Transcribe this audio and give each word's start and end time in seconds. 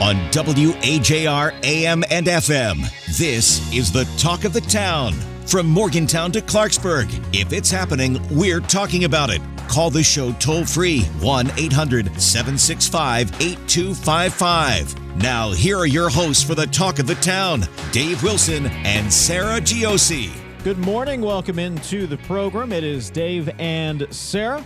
on 0.00 0.16
WAJR 0.30 1.54
AM 1.62 2.04
and 2.10 2.26
FM. 2.26 2.82
This 3.16 3.72
is 3.72 3.92
the 3.92 4.04
talk 4.18 4.44
of 4.44 4.52
the 4.52 4.60
town. 4.62 5.12
From 5.46 5.66
Morgantown 5.66 6.32
to 6.32 6.40
Clarksburg, 6.40 7.06
if 7.32 7.52
it's 7.52 7.70
happening, 7.70 8.18
we're 8.30 8.60
talking 8.60 9.04
about 9.04 9.30
it. 9.30 9.40
Call 9.68 9.90
the 9.90 10.02
show 10.02 10.32
toll 10.32 10.64
free 10.64 11.02
1 11.20 11.52
800 11.56 12.06
765 12.20 13.40
8255. 13.40 15.16
Now, 15.16 15.52
here 15.52 15.78
are 15.78 15.86
your 15.86 16.08
hosts 16.08 16.42
for 16.42 16.54
the 16.54 16.66
talk 16.66 16.98
of 16.98 17.06
the 17.06 17.14
town 17.16 17.64
Dave 17.92 18.22
Wilson 18.22 18.66
and 18.66 19.12
Sarah 19.12 19.60
Giosi. 19.60 20.32
Good 20.64 20.78
morning. 20.78 21.20
Welcome 21.20 21.58
into 21.58 22.06
the 22.06 22.16
program. 22.18 22.72
It 22.72 22.84
is 22.84 23.10
Dave 23.10 23.48
and 23.58 24.06
Sarah 24.10 24.64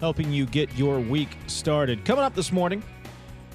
helping 0.00 0.32
you 0.32 0.46
get 0.46 0.74
your 0.76 0.98
week 1.00 1.36
started. 1.46 2.04
Coming 2.04 2.24
up 2.24 2.34
this 2.34 2.52
morning, 2.52 2.82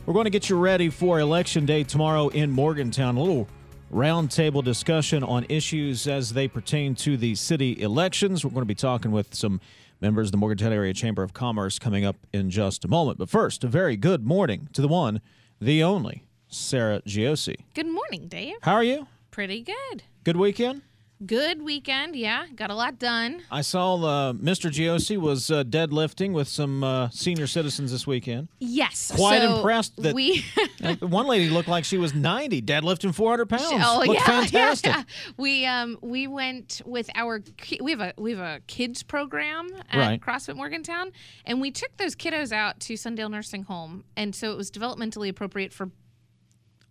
we're 0.05 0.13
going 0.13 0.25
to 0.25 0.31
get 0.31 0.49
you 0.49 0.57
ready 0.57 0.89
for 0.89 1.19
Election 1.19 1.65
Day 1.65 1.83
tomorrow 1.83 2.29
in 2.29 2.49
Morgantown. 2.49 3.17
A 3.17 3.19
little 3.19 3.47
roundtable 3.93 4.63
discussion 4.63 5.23
on 5.23 5.45
issues 5.49 6.07
as 6.07 6.33
they 6.33 6.47
pertain 6.47 6.95
to 6.95 7.17
the 7.17 7.35
city 7.35 7.81
elections. 7.81 8.43
We're 8.43 8.51
going 8.51 8.61
to 8.61 8.65
be 8.65 8.75
talking 8.75 9.11
with 9.11 9.35
some 9.35 9.61
members 9.99 10.29
of 10.29 10.31
the 10.31 10.37
Morgantown 10.37 10.73
Area 10.73 10.93
Chamber 10.93 11.23
of 11.23 11.33
Commerce 11.33 11.77
coming 11.77 12.03
up 12.03 12.15
in 12.33 12.49
just 12.49 12.83
a 12.83 12.87
moment. 12.87 13.19
But 13.19 13.29
first, 13.29 13.63
a 13.63 13.67
very 13.67 13.95
good 13.95 14.25
morning 14.25 14.69
to 14.73 14.81
the 14.81 14.87
one, 14.87 15.21
the 15.59 15.83
only, 15.83 16.25
Sarah 16.47 17.01
Giosi. 17.03 17.57
Good 17.75 17.87
morning, 17.87 18.27
Dave. 18.27 18.55
How 18.63 18.73
are 18.73 18.83
you? 18.83 19.07
Pretty 19.29 19.61
good. 19.61 20.03
Good 20.23 20.37
weekend? 20.37 20.81
Good 21.23 21.61
weekend. 21.61 22.15
Yeah, 22.15 22.47
got 22.55 22.71
a 22.71 22.75
lot 22.75 22.97
done. 22.97 23.43
I 23.51 23.61
saw 23.61 23.93
uh, 23.95 24.33
Mr. 24.33 24.71
Giosi 24.71 25.17
was 25.17 25.51
uh, 25.51 25.63
deadlifting 25.63 26.31
with 26.33 26.47
some 26.47 26.83
uh, 26.83 27.09
senior 27.11 27.45
citizens 27.45 27.91
this 27.91 28.07
weekend. 28.07 28.47
Yes. 28.59 29.11
Quite 29.15 29.41
so 29.43 29.57
impressed 29.57 30.01
that 30.01 30.15
we. 30.15 30.43
uh, 30.83 30.95
one 31.01 31.27
lady 31.27 31.49
looked 31.49 31.67
like 31.67 31.85
she 31.85 31.99
was 31.99 32.15
90, 32.15 32.63
deadlifting 32.63 33.13
400 33.13 33.47
pounds. 33.47 33.63
Oh 33.71 34.03
Looked 34.03 34.19
yeah, 34.19 34.25
fantastic. 34.41 34.91
yeah, 34.91 34.97
yeah. 34.97 35.31
We 35.37 35.65
um 35.67 35.97
we 36.01 36.25
went 36.25 36.81
with 36.85 37.09
our 37.13 37.43
we 37.79 37.91
have 37.91 38.01
a 38.01 38.13
we 38.17 38.31
have 38.31 38.39
a 38.39 38.59
kids 38.65 39.03
program 39.03 39.69
at 39.91 39.99
Right. 39.99 40.19
CrossFit 40.21 40.55
Morgantown, 40.55 41.11
and 41.45 41.61
we 41.61 41.69
took 41.69 41.95
those 41.97 42.15
kiddos 42.15 42.51
out 42.51 42.79
to 42.81 42.93
Sundale 42.95 43.29
Nursing 43.29 43.63
Home, 43.63 44.05
and 44.17 44.33
so 44.33 44.51
it 44.51 44.57
was 44.57 44.71
developmentally 44.71 45.29
appropriate 45.29 45.71
for 45.71 45.91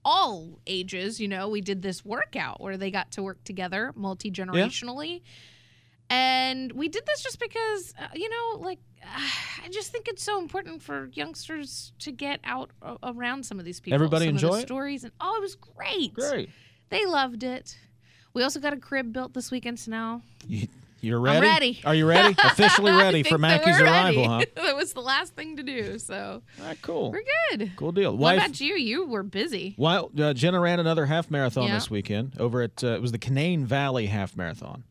all 0.05 0.59
ages. 0.67 1.21
You 1.21 1.29
know, 1.29 1.49
we 1.49 1.61
did 1.61 1.83
this 1.83 2.05
workout 2.05 2.61
where 2.61 2.77
they 2.77 2.91
got 2.91 3.11
to 3.13 3.23
work 3.23 3.43
together 3.45 3.93
multi 3.95 4.31
generationally. 4.31 5.23
And 6.09 6.73
we 6.73 6.89
did 6.89 7.07
this 7.07 7.23
just 7.23 7.39
because, 7.39 7.95
uh, 7.99 8.07
you 8.15 8.29
know, 8.29 8.59
like, 8.61 8.81
I 9.65 9.69
just 9.71 9.93
think 9.93 10.09
it's 10.09 10.23
so 10.23 10.41
important 10.41 10.83
for 10.83 11.09
youngsters 11.13 11.93
to 12.01 12.11
get 12.13 12.41
out 12.45 12.71
a- 12.83 12.97
around 13.05 13.47
some 13.47 13.59
of 13.59 13.65
these 13.65 13.79
people. 13.81 13.95
Everybody 13.95 14.27
some 14.27 14.37
of 14.37 14.43
enjoy 14.43 14.55
the 14.57 14.63
it? 14.63 14.67
stories. 14.67 15.05
And, 15.05 15.13
oh, 15.21 15.35
it 15.37 15.41
was 15.41 15.55
great. 15.55 16.15
Great. 16.15 16.51
They 16.89 17.07
loved 17.07 17.45
it. 17.45 17.79
We 18.35 18.43
also 18.43 18.59
got 18.61 18.73
a 18.73 18.77
crib 18.77 19.13
built 19.13 19.35
this 19.35 19.51
weekend, 19.51 19.79
so 19.79 19.91
now 19.93 20.23
You, 20.47 20.67
you're 21.01 21.21
ready? 21.21 21.47
ready. 21.47 21.81
Are 21.85 21.95
you 21.95 22.07
ready? 22.07 22.35
Officially 22.45 22.93
ready 22.93 23.23
for 23.23 23.31
think 23.39 23.41
that 23.43 23.65
Mackey's 23.67 23.81
arrival, 23.81 24.23
ready. 24.29 24.47
huh? 24.57 24.63
that 24.67 24.77
was 24.77 24.93
the 24.93 25.01
last 25.01 25.35
thing 25.35 25.57
to 25.57 25.63
do, 25.63 25.99
so 25.99 26.43
All 26.61 26.67
right, 26.67 26.81
cool. 26.83 27.13
we're 27.13 27.23
good. 27.57 27.73
Cool 27.77 27.93
deal. 27.93 28.13
What 28.13 28.37
Wife, 28.37 28.39
about 28.47 28.61
you? 28.61 28.75
You 28.75 29.07
were 29.07 29.23
busy. 29.23 29.75
well, 29.79 30.11
uh, 30.19 30.33
Jenna 30.35 30.61
ran 30.61 30.81
another 30.81 31.07
half 31.07 31.31
marathon 31.31 31.69
Yeah. 31.69 31.75
this 31.75 31.91
weekend 31.91 32.35
over 32.39 32.63
at, 32.63 32.83
uh, 32.85 32.89
it 32.89 33.03
was 33.03 33.13
the 33.13 33.19
Canaan 33.19 33.67
Valley 33.67 34.07
Half 34.07 34.37
Marathon. 34.37 34.85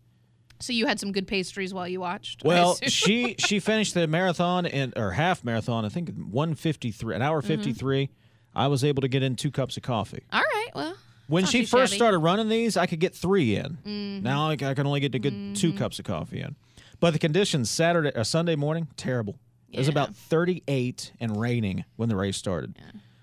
So 0.61 0.73
you 0.73 0.87
had 0.87 0.99
some 0.99 1.13
good 1.13 1.25
pastries 1.27 1.73
while 1.73 1.87
you 1.87 2.01
watched. 2.01 2.43
Well, 2.43 2.75
she 2.83 3.35
she 3.39 3.61
finished 3.61 3.93
the 3.93 4.07
marathon 4.07 4.65
in 4.65 4.91
or 4.97 5.11
half 5.11 5.41
marathon. 5.45 5.85
I 5.85 5.89
think 5.89 6.09
one 6.17 6.53
fifty 6.53 6.91
three, 6.91 7.15
an 7.15 7.21
Mm-hmm. 7.21 7.29
hour 7.29 7.41
53 7.41 8.09
I 8.53 8.67
was 8.67 8.83
able 8.83 9.01
to 9.01 9.07
get 9.07 9.23
in 9.23 9.35
two 9.37 9.51
cups 9.51 9.77
of 9.77 9.83
coffee. 9.83 10.23
All 10.33 10.41
right. 10.41 10.67
Well, 10.75 10.95
When 11.29 11.45
she 11.45 11.59
first 11.61 11.69
shabby. 11.71 11.83
Mm-hmm. 11.85 11.95
started 11.95 12.17
running 12.19 12.49
these, 12.49 12.75
I 12.75 12.85
could 12.85 12.99
get 12.99 13.15
three 13.15 13.55
in. 13.55 14.21
Now 14.23 14.49
I, 14.49 14.53
I 14.53 14.73
can 14.73 14.85
only 14.85 14.99
get 14.99 15.13
to 15.13 15.19
get 15.19 15.55
two 15.55 15.71
cups 15.73 15.99
of 15.99 16.05
coffee 16.05 16.41
in. 16.41 16.55
But 16.99 17.11
the 17.13 17.19
conditions 17.19 17.69
Saturday 17.69 18.11
or 18.13 18.23
Sunday 18.25 18.55
morning 18.57 18.87
terrible. 18.97 19.39
It 19.71 19.77
was 19.77 19.87
about 19.87 20.15
thirty 20.15 20.63
eight 20.67 21.13
and 21.19 21.39
raining 21.39 21.85
when 21.95 22.09
the 22.09 22.15
race 22.15 22.35
started. 22.37 22.77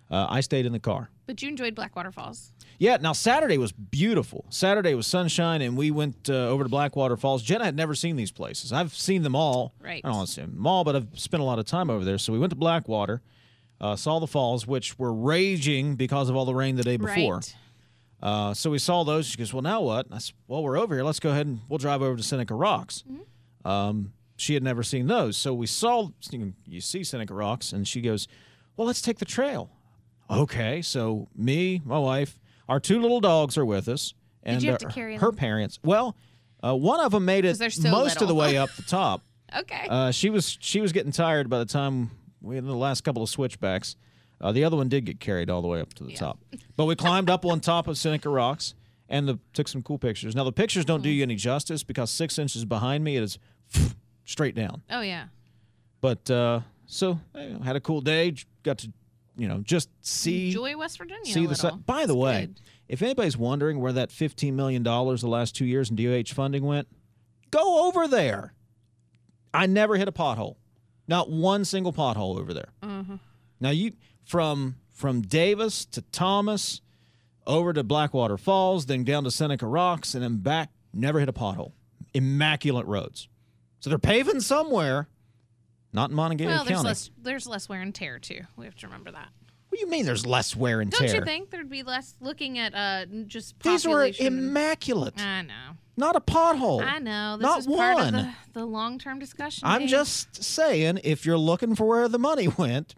Uh, 0.09 0.27
I 0.31 0.41
stayed 0.41 0.65
in 0.67 0.73
the 0.73 0.79
car. 0.79 1.11
but 1.27 1.43
you 1.43 1.49
enjoyed 1.49 1.75
Blackwater 1.75 2.13
Falls. 2.13 2.53
Yeah, 2.79 2.99
now 3.01 3.13
Saturday 3.13 3.59
was 3.59 3.73
beautiful. 3.73 4.45
Saturday 4.51 4.95
was 4.95 5.07
sunshine, 5.09 5.63
and 5.63 5.77
we 5.77 5.91
went 5.91 6.31
uh, 6.31 6.35
over 6.49 6.63
to 6.63 6.69
Blackwater 6.69 7.17
Falls. 7.17 7.43
Jenna 7.43 7.65
had 7.65 7.75
never 7.75 7.95
seen 7.97 8.15
these 8.15 8.31
places. 8.31 8.73
I've 8.73 8.95
seen 8.95 9.23
them 9.25 9.35
all. 9.35 9.75
Right. 9.81 10.01
I 10.05 10.09
don't 10.09 10.19
want 10.19 10.29
to 10.29 10.35
say 10.35 10.43
them 10.43 10.65
all, 10.67 10.85
but 10.85 10.95
I've 10.95 11.09
spent 11.15 11.41
a 11.41 11.45
lot 11.45 11.59
of 11.59 11.65
time 11.65 11.91
over 11.91 12.05
there. 12.05 12.19
So 12.19 12.33
we 12.33 12.39
went 12.39 12.51
to 12.51 12.57
Blackwater, 12.57 13.21
uh, 13.81 13.97
saw 13.97 14.21
the 14.21 14.27
falls, 14.29 14.67
which 14.67 14.97
were 14.99 15.13
raging 15.13 15.97
because 15.97 16.29
of 16.29 16.37
all 16.37 16.45
the 16.45 16.55
rain 16.55 16.77
the 16.77 16.83
day 16.85 16.97
before. 16.99 17.37
Right. 17.37 17.57
Uh, 18.23 18.55
so 18.55 18.71
we 18.71 18.79
saw 18.79 19.05
those. 19.05 19.27
She 19.27 19.37
goes, 19.37 19.53
"Well, 19.53 19.63
now 19.63 19.83
what?" 19.83 20.07
I 20.11 20.19
said, 20.19 20.35
"Well, 20.49 20.63
we're 20.63 20.79
over 20.79 20.95
here. 20.95 21.05
Let's 21.05 21.21
go 21.21 21.31
ahead 21.31 21.47
and 21.47 21.61
we'll 21.69 21.79
drive 21.79 22.03
over 22.03 22.17
to 22.17 22.23
Seneca 22.23 22.55
Rocks." 22.55 23.05
Um, 23.65 24.13
she 24.37 24.55
had 24.55 24.63
never 24.63 24.83
seen 24.83 25.07
those, 25.07 25.37
so 25.37 25.53
we 25.55 25.67
saw. 25.67 26.09
You 26.67 26.81
see 26.81 27.05
Seneca 27.05 27.35
Rocks, 27.35 27.73
and 27.73 27.87
she 27.87 28.01
goes, 28.01 28.27
"Well, 28.77 28.87
let's 28.87 29.03
take 29.03 29.19
the 29.19 29.25
trail." 29.25 29.71
Okay, 30.31 30.83
so 30.83 31.29
me, 31.37 31.81
my 31.85 31.99
wife, 31.99 32.39
our 32.69 32.81
two 32.81 33.01
little 33.01 33.21
dogs 33.21 33.57
are 33.57 33.65
with 33.65 33.89
us, 33.89 34.15
and 34.43 34.63
you 34.63 34.71
have 34.71 34.81
to 34.81 34.89
carry 34.89 35.17
her 35.17 35.27
them? 35.29 35.37
parents. 35.37 35.79
Well, 35.85 36.17
uh, 36.65 36.75
one 36.75 37.01
of 37.01 37.13
them 37.13 37.25
made 37.25 37.45
it 37.45 37.51
'Cause 37.51 37.59
they're 37.59 37.71
so 37.71 37.91
most 37.91 38.21
of 38.23 38.29
the 38.29 38.35
way 38.35 38.57
up 38.57 38.71
the 38.77 38.83
top. 38.83 39.23
Okay. 39.57 39.87
Uh, 39.89 40.11
she 40.11 40.31
was 40.31 40.57
she 40.61 40.81
was 40.81 40.93
getting 40.93 41.13
tired 41.13 41.49
by 41.49 41.59
the 41.59 41.65
time 41.65 42.11
we 42.41 42.57
had 42.57 42.65
the 42.65 42.75
last 42.75 43.03
couple 43.05 43.23
of 43.23 43.29
switchbacks. 43.29 43.95
Uh, 44.41 44.53
the 44.53 44.65
other 44.65 44.77
one 44.77 44.89
did 44.89 45.05
get 45.07 45.19
carried 45.21 45.49
all 45.49 45.63
the 45.63 45.69
way 45.69 45.81
up 45.81 45.95
to 45.95 46.05
the 46.05 46.13
top, 46.15 46.39
but 46.77 46.85
we 46.85 46.95
climbed 46.95 47.31
up 47.31 47.45
on 47.47 47.59
top 47.61 47.89
of 47.89 47.97
Seneca 47.97 48.29
Rocks 48.29 48.75
and 49.09 49.27
the, 49.29 49.39
took 49.55 49.67
some 49.69 49.83
cool 49.83 49.99
pictures. 49.99 50.35
Now 50.37 50.45
the 50.45 50.53
pictures 50.53 50.85
don't 50.85 51.03
do 51.03 51.09
you 51.09 51.23
any 51.23 51.37
justice 51.37 51.83
because 51.83 52.11
six 52.11 52.39
inches 52.39 52.65
behind 52.65 53.03
me 53.05 53.17
it 53.17 53.23
is 53.23 53.39
straight 54.25 54.55
down. 54.55 54.83
oh 54.91 55.01
yeah. 55.01 55.27
But 56.03 56.31
uh, 56.31 56.61
so 56.85 57.19
you 57.35 57.49
know, 57.51 57.61
had 57.61 57.77
a 57.77 57.81
cool 57.81 58.01
day. 58.03 58.35
Got 58.63 58.79
to 58.79 58.93
you 59.39 59.49
know 59.49 59.59
just 59.59 59.89
see 60.03 60.49
Enjoy 60.49 60.77
West 60.77 60.99
Virginia. 60.99 61.25
see 61.33 61.47
the 61.47 61.55
sun. 61.55 61.83
By 61.87 62.05
the 62.07 62.13
It's 62.15 62.21
way, 62.23 62.41
good. 62.47 62.61
if 62.89 63.03
anybody's 63.03 63.37
wondering 63.39 63.81
where 63.81 63.93
that 63.93 64.13
fifteen 64.13 64.55
million 64.55 64.83
dollars 64.83 65.23
the 65.23 65.29
last 65.29 65.57
two 65.57 65.65
years 65.65 65.89
in 65.91 65.97
DOH 65.97 66.35
funding 66.35 66.65
went, 66.65 66.89
go 67.51 67.87
over 67.89 68.07
there. 68.07 68.53
I 69.55 69.65
never 69.67 69.97
hit 69.97 70.07
a 70.07 70.13
pothole, 70.13 70.57
not 71.09 71.31
one 71.31 71.65
single 71.65 71.93
pothole 71.95 72.39
over 72.39 72.53
there. 72.53 72.69
Mm-hmm. 72.83 73.15
Now 73.59 73.71
you 73.71 73.93
from 74.27 74.77
from 74.91 75.23
Davis 75.23 75.85
to 75.87 76.03
Thomas, 76.03 76.81
over 77.47 77.73
to 77.73 77.83
Blackwater 77.85 78.37
Falls, 78.37 78.87
then 78.87 79.05
down 79.05 79.25
to 79.25 79.31
Seneca 79.31 79.67
Rocks, 79.67 80.15
and 80.15 80.23
then 80.23 80.37
back. 80.39 80.71
Never 80.93 81.21
hit 81.21 81.29
a 81.29 81.33
pothole. 81.33 81.73
Immaculate 82.15 82.87
roads. 82.87 83.29
So 83.81 83.91
they're 83.91 83.99
paving 83.99 84.41
somewhere. 84.41 85.09
Not 85.93 86.11
in 86.11 86.17
Montague 86.17 86.47
well, 86.47 86.65
there's 86.65 86.77
County. 86.79 86.89
less 86.89 87.11
there's 87.19 87.47
less 87.47 87.69
wear 87.69 87.81
and 87.81 87.95
tear 87.95 88.19
too. 88.19 88.41
We 88.57 88.65
have 88.65 88.75
to 88.77 88.87
remember 88.87 89.11
that. 89.13 89.29
what 89.69 89.79
do 89.79 89.81
you 89.81 89.89
mean? 89.91 90.05
There's 90.07 90.27
less 90.27 90.57
wear 90.57 90.81
and 90.81 90.91
tear. 90.93 91.07
Don't 91.09 91.17
you 91.17 91.25
think 91.25 91.51
there'd 91.51 91.69
be 91.71 91.83
less 91.83 92.15
looking 92.21 92.59
at 92.59 92.75
uh 92.75 93.07
just 93.27 93.59
These 93.63 93.87
were 93.87 94.05
and- 94.05 94.17
immaculate. 94.21 95.21
I 95.21 95.43
know. 95.43 95.77
Not 95.99 96.17
a 96.17 96.21
pothole. 96.21 96.83
I 96.83 96.99
know. 96.99 97.37
This 97.39 97.43
Not 97.45 97.59
is 97.61 97.67
part 97.67 97.99
of 97.99 98.05
one. 98.05 98.13
the, 98.13 98.33
the 98.61 98.67
long 98.67 98.99
term 98.99 99.19
discussion. 99.19 99.67
I'm 99.67 99.83
Dave. 99.83 99.91
just 99.91 100.43
saying, 100.43 101.01
if 101.05 101.25
you're 101.25 101.39
looking 101.39 101.75
for 101.75 101.87
where 101.87 102.09
the 102.09 102.19
money 102.19 102.49
went, 102.59 102.95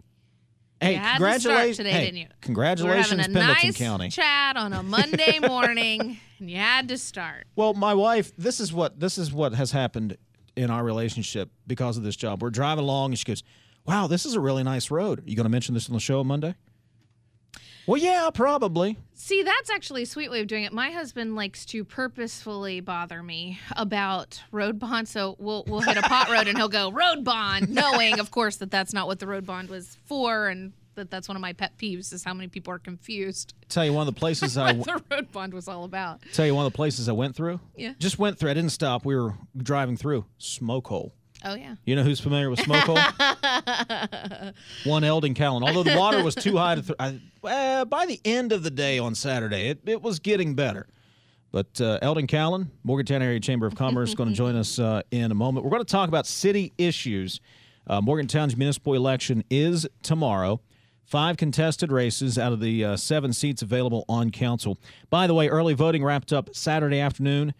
hey, 0.81 0.93
had 0.93 1.03
to 1.03 1.17
congratulations! 1.17 1.77
today, 1.77 1.91
hey, 1.91 2.05
didn't 2.05 2.17
you? 2.17 2.27
congratulations, 2.41 3.11
We're 3.11 3.17
having 3.17 3.35
a 3.35 3.39
Pendleton 3.39 3.67
nice 3.67 3.77
County. 3.77 4.09
chat 4.09 4.57
on 4.57 4.73
a 4.73 4.83
Monday 4.83 5.39
morning, 5.47 6.17
and 6.39 6.49
you 6.49 6.57
had 6.57 6.87
to 6.89 6.97
start. 6.97 7.47
Well, 7.55 7.73
my 7.73 7.93
wife, 7.93 8.31
this 8.37 8.59
is 8.59 8.71
what 8.73 8.99
this 8.99 9.17
is 9.17 9.31
what 9.33 9.53
has 9.53 9.71
happened 9.71 10.17
in 10.55 10.69
our 10.69 10.83
relationship 10.83 11.49
because 11.67 11.97
of 11.97 12.03
this 12.03 12.15
job. 12.15 12.41
We're 12.41 12.49
driving 12.49 12.83
along, 12.83 13.11
and 13.11 13.19
she 13.19 13.25
goes, 13.25 13.43
"Wow, 13.85 14.07
this 14.07 14.25
is 14.25 14.33
a 14.35 14.39
really 14.39 14.63
nice 14.63 14.89
road." 14.91 15.19
Are 15.19 15.29
you 15.29 15.35
going 15.35 15.45
to 15.45 15.49
mention 15.49 15.73
this 15.73 15.87
on 15.89 15.93
the 15.93 15.99
show 15.99 16.19
on 16.19 16.27
Monday? 16.27 16.55
Well, 17.89 17.99
yeah, 17.99 18.29
probably. 18.31 18.99
See, 19.15 19.41
that's 19.41 19.71
actually 19.71 20.03
a 20.03 20.05
sweet 20.05 20.29
way 20.29 20.41
of 20.41 20.45
doing 20.47 20.63
it. 20.63 20.71
My 20.71 20.91
husband 20.91 21.35
likes 21.35 21.65
to 21.65 21.83
purposefully 21.83 22.81
bother 22.81 23.23
me 23.23 23.59
about 23.75 24.43
road 24.51 24.77
bond. 24.77 25.07
So 25.07 25.35
we'll 25.39 25.63
we'll 25.65 25.79
hit 25.79 25.97
a 25.97 26.03
pot 26.03 26.29
road 26.29 26.47
and 26.47 26.55
he'll 26.55 26.69
go 26.69 26.91
road 26.91 27.23
bond, 27.23 27.67
knowing, 27.69 28.19
of 28.19 28.29
course, 28.29 28.57
that 28.57 28.69
that's 28.69 28.93
not 28.93 29.07
what 29.07 29.17
the 29.17 29.25
road 29.25 29.47
bond 29.47 29.69
was 29.69 29.97
for, 30.05 30.49
and 30.49 30.73
that 30.93 31.09
that's 31.09 31.27
one 31.27 31.35
of 31.35 31.41
my 31.41 31.53
pet 31.53 31.79
peeves 31.79 32.13
is 32.13 32.23
how 32.23 32.35
many 32.35 32.47
people 32.47 32.71
are 32.71 32.79
confused 32.79 33.55
Tell 33.69 33.85
you 33.85 33.93
one 33.93 34.07
of 34.07 34.13
the 34.13 34.19
places 34.19 34.55
I 34.57 34.73
the 34.73 35.01
road 35.09 35.31
bond 35.31 35.55
was 35.55 35.67
all 35.67 35.83
about. 35.83 36.21
tell 36.31 36.45
you 36.45 36.53
one 36.53 36.67
of 36.67 36.71
the 36.71 36.75
places 36.75 37.09
I 37.09 37.13
went 37.13 37.35
through. 37.35 37.59
Yeah. 37.75 37.93
Just 37.97 38.19
went 38.19 38.37
through. 38.37 38.51
I 38.51 38.53
didn't 38.53 38.71
stop. 38.71 39.03
We 39.03 39.15
were 39.15 39.33
driving 39.57 39.97
through 39.97 40.25
smoke 40.37 40.89
hole. 40.89 41.13
Oh 41.43 41.55
yeah. 41.55 41.75
You 41.85 41.95
know 41.95 42.03
who's 42.03 42.19
familiar 42.19 42.49
with 42.49 42.59
smoke 42.59 42.83
hole? 42.85 42.97
One 44.85 45.03
Eldon 45.03 45.33
Callen. 45.33 45.65
Although 45.67 45.83
the 45.83 45.97
water 45.97 46.23
was 46.23 46.35
too 46.35 46.57
high 46.57 46.75
to, 46.75 46.81
th- 46.81 46.95
I, 46.99 47.19
uh, 47.47 47.85
by 47.85 48.05
the 48.05 48.19
end 48.25 48.51
of 48.51 48.63
the 48.63 48.71
day 48.71 48.99
on 48.99 49.15
Saturday, 49.15 49.69
it, 49.69 49.79
it 49.85 50.01
was 50.01 50.19
getting 50.19 50.55
better. 50.55 50.87
But 51.51 51.79
uh, 51.81 51.97
Eldon 52.01 52.27
Callen, 52.27 52.67
Morgantown 52.83 53.21
Area 53.21 53.39
Chamber 53.39 53.65
of 53.65 53.75
Commerce, 53.75 54.13
going 54.13 54.29
to 54.29 54.35
join 54.35 54.55
us 54.55 54.77
uh, 54.77 55.01
in 55.11 55.31
a 55.31 55.35
moment. 55.35 55.63
We're 55.65 55.71
going 55.71 55.83
to 55.83 55.91
talk 55.91 56.07
about 56.07 56.27
city 56.27 56.73
issues. 56.77 57.39
Uh, 57.87 58.01
Morgantown's 58.01 58.55
municipal 58.55 58.93
election 58.93 59.43
is 59.49 59.87
tomorrow. 60.03 60.61
Five 61.05 61.37
contested 61.37 61.91
races 61.91 62.37
out 62.37 62.53
of 62.53 62.59
the 62.59 62.85
uh, 62.85 62.95
seven 62.97 63.33
seats 63.33 63.63
available 63.63 64.05
on 64.07 64.29
council. 64.29 64.77
By 65.09 65.25
the 65.25 65.33
way, 65.33 65.47
early 65.47 65.73
voting 65.73 66.03
wrapped 66.03 66.31
up 66.31 66.53
Saturday 66.53 66.99
afternoon. 66.99 67.55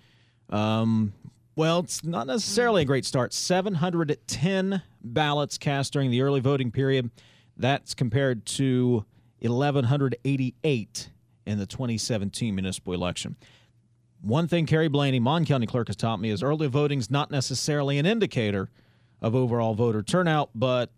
Um, 0.51 1.13
well, 1.59 1.79
it's 1.79 2.05
not 2.05 2.25
necessarily 2.25 2.83
a 2.83 2.85
great 2.85 3.03
start. 3.03 3.33
710 3.33 4.81
ballots 5.03 5.57
cast 5.57 5.91
during 5.91 6.09
the 6.09 6.21
early 6.21 6.39
voting 6.39 6.71
period. 6.71 7.11
That's 7.57 7.93
compared 7.93 8.45
to 8.45 9.03
1,188 9.41 11.09
in 11.45 11.59
the 11.59 11.65
2017 11.65 12.55
municipal 12.55 12.93
election. 12.93 13.35
One 14.21 14.47
thing 14.47 14.67
Carye 14.67 14.89
Blaney, 14.89 15.19
Mon 15.19 15.43
County 15.43 15.67
Clerk, 15.67 15.87
has 15.87 15.97
taught 15.97 16.21
me 16.21 16.29
is 16.29 16.41
early 16.41 16.67
voting 16.67 16.97
is 16.99 17.11
not 17.11 17.29
necessarily 17.29 17.97
an 17.97 18.05
indicator 18.05 18.69
of 19.21 19.35
overall 19.35 19.73
voter 19.73 20.01
turnout, 20.01 20.51
but, 20.55 20.91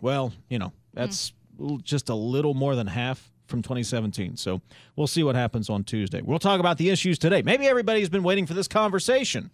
well, 0.00 0.32
you 0.48 0.58
know, 0.58 0.72
that's 0.94 1.32
mm. 1.60 1.80
just 1.84 2.08
a 2.08 2.16
little 2.16 2.54
more 2.54 2.74
than 2.74 2.88
half 2.88 3.30
from 3.50 3.62
2017. 3.62 4.36
So 4.36 4.62
we'll 4.96 5.06
see 5.06 5.22
what 5.22 5.34
happens 5.34 5.68
on 5.68 5.84
Tuesday. 5.84 6.22
We'll 6.22 6.38
talk 6.38 6.60
about 6.60 6.78
the 6.78 6.88
issues 6.90 7.18
today. 7.18 7.42
Maybe 7.42 7.66
everybody's 7.66 8.08
been 8.08 8.22
waiting 8.22 8.46
for 8.46 8.54
this 8.54 8.68
conversation. 8.68 9.50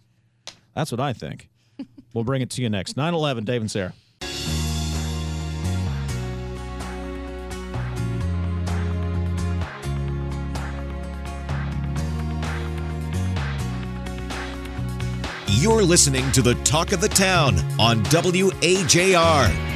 That's 0.73 0.91
what 0.91 1.01
I 1.01 1.13
think. 1.13 1.49
we'll 2.13 2.23
bring 2.23 2.41
it 2.41 2.49
to 2.51 2.61
you 2.61 2.69
next. 2.69 2.95
9 2.95 3.13
11, 3.13 3.43
Dave 3.43 3.61
and 3.61 3.71
Sarah. 3.71 3.93
You're 15.59 15.83
listening 15.83 16.31
to 16.33 16.43
the 16.43 16.53
Talk 16.63 16.91
of 16.91 17.01
the 17.01 17.09
Town 17.09 17.57
on 17.79 18.03
WAJR. 18.05 19.66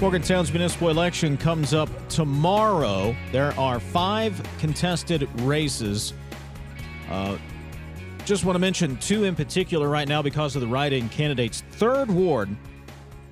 Morgantown's 0.00 0.50
municipal 0.50 0.88
election 0.88 1.36
comes 1.36 1.74
up 1.74 1.90
tomorrow. 2.08 3.14
There 3.32 3.52
are 3.58 3.78
five 3.78 4.42
contested 4.58 5.28
races. 5.42 6.14
Uh, 7.10 7.36
just 8.24 8.46
want 8.46 8.54
to 8.54 8.60
mention 8.60 8.96
two 8.96 9.24
in 9.24 9.36
particular 9.36 9.90
right 9.90 10.08
now 10.08 10.22
because 10.22 10.56
of 10.56 10.62
the 10.62 10.66
write 10.66 10.94
in 10.94 11.10
candidates. 11.10 11.62
Third 11.72 12.10
Ward, 12.10 12.48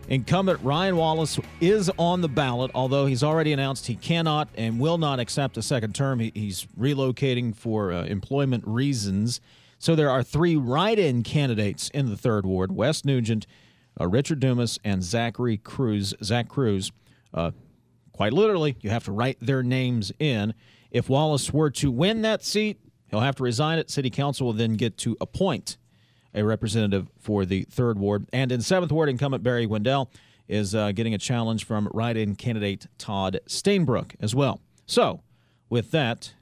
incumbent 0.09 0.61
Ryan 0.63 0.97
Wallace 0.97 1.41
is 1.63 1.91
on 1.97 2.21
the 2.21 2.29
ballot, 2.29 2.71
although 2.75 3.07
he's 3.07 3.23
already 3.23 3.55
announced 3.55 3.87
he 3.87 3.97
cannot 3.97 4.51
and 4.55 4.79
will 4.79 4.99
not 4.99 5.21
accept 5.21 5.57
a 5.57 5.63
second 5.63 5.95
term. 5.95 6.19
he's 6.19 6.67
relocating 6.79 7.57
for 7.57 7.95
uh, 7.95 8.05
employment 8.05 8.63
reasons. 8.67 9.41
So 9.79 9.95
there 9.95 10.11
are 10.11 10.23
three 10.23 10.57
write 10.57 10.99
in 10.99 11.23
candidates 11.23 11.89
in 11.95 12.11
the 12.11 12.17
third 12.17 12.45
ward 12.45 12.73
West 12.73 13.07
Nugent, 13.07 13.47
Richard 14.07 14.41
Dumas, 14.41 14.79
and 14.85 15.03
Zachary 15.03 15.57
Cruz. 15.57 16.15
Zach 16.23 16.49
Cruz. 16.49 16.93
Uh, 17.33 17.51
quite 18.13 18.33
literally, 18.33 18.77
you 18.81 18.91
have 18.91 19.05
to 19.05 19.13
write 19.13 19.39
their 19.41 19.63
names 19.63 20.13
in. 20.19 20.55
If 20.91 21.09
Wallace 21.09 21.53
were 21.53 21.71
to 21.71 21.91
win 21.91 22.23
that 22.23 22.45
seat, 22.45 22.81
he'll 23.09 23.21
have 23.21 23.37
to 23.37 23.43
resign 23.43 23.79
it. 23.79 23.91
City 23.91 24.11
Council 24.11 24.47
will 24.47 24.55
then 24.55 24.75
get 24.75 24.97
to 24.99 25.17
appoint 25.21 25.77
a 26.35 26.45
representative 26.45 27.09
for 27.19 27.45
the 27.45 27.65
third 27.65 27.99
ward. 27.99 28.29
And 28.33 28.53
in 28.53 28.61
seventh 28.61 28.93
ward, 28.93 29.09
incumbent 29.09 29.43
Barry 29.43 29.67
Wendell 29.67 30.11
is 30.47 30.75
uh, 30.75 30.93
getting 30.93 31.15
a 31.15 31.19
challenge 31.19 31.65
from 31.65 31.89
write 31.93 32.17
in 32.17 32.37
candidate 32.37 32.87
Todd 32.99 33.41
Stainbrook 33.47 34.15
as 34.21 34.35
well. 34.35 34.61
So, 34.87 35.23
with 35.69 35.91
that, 35.91 36.35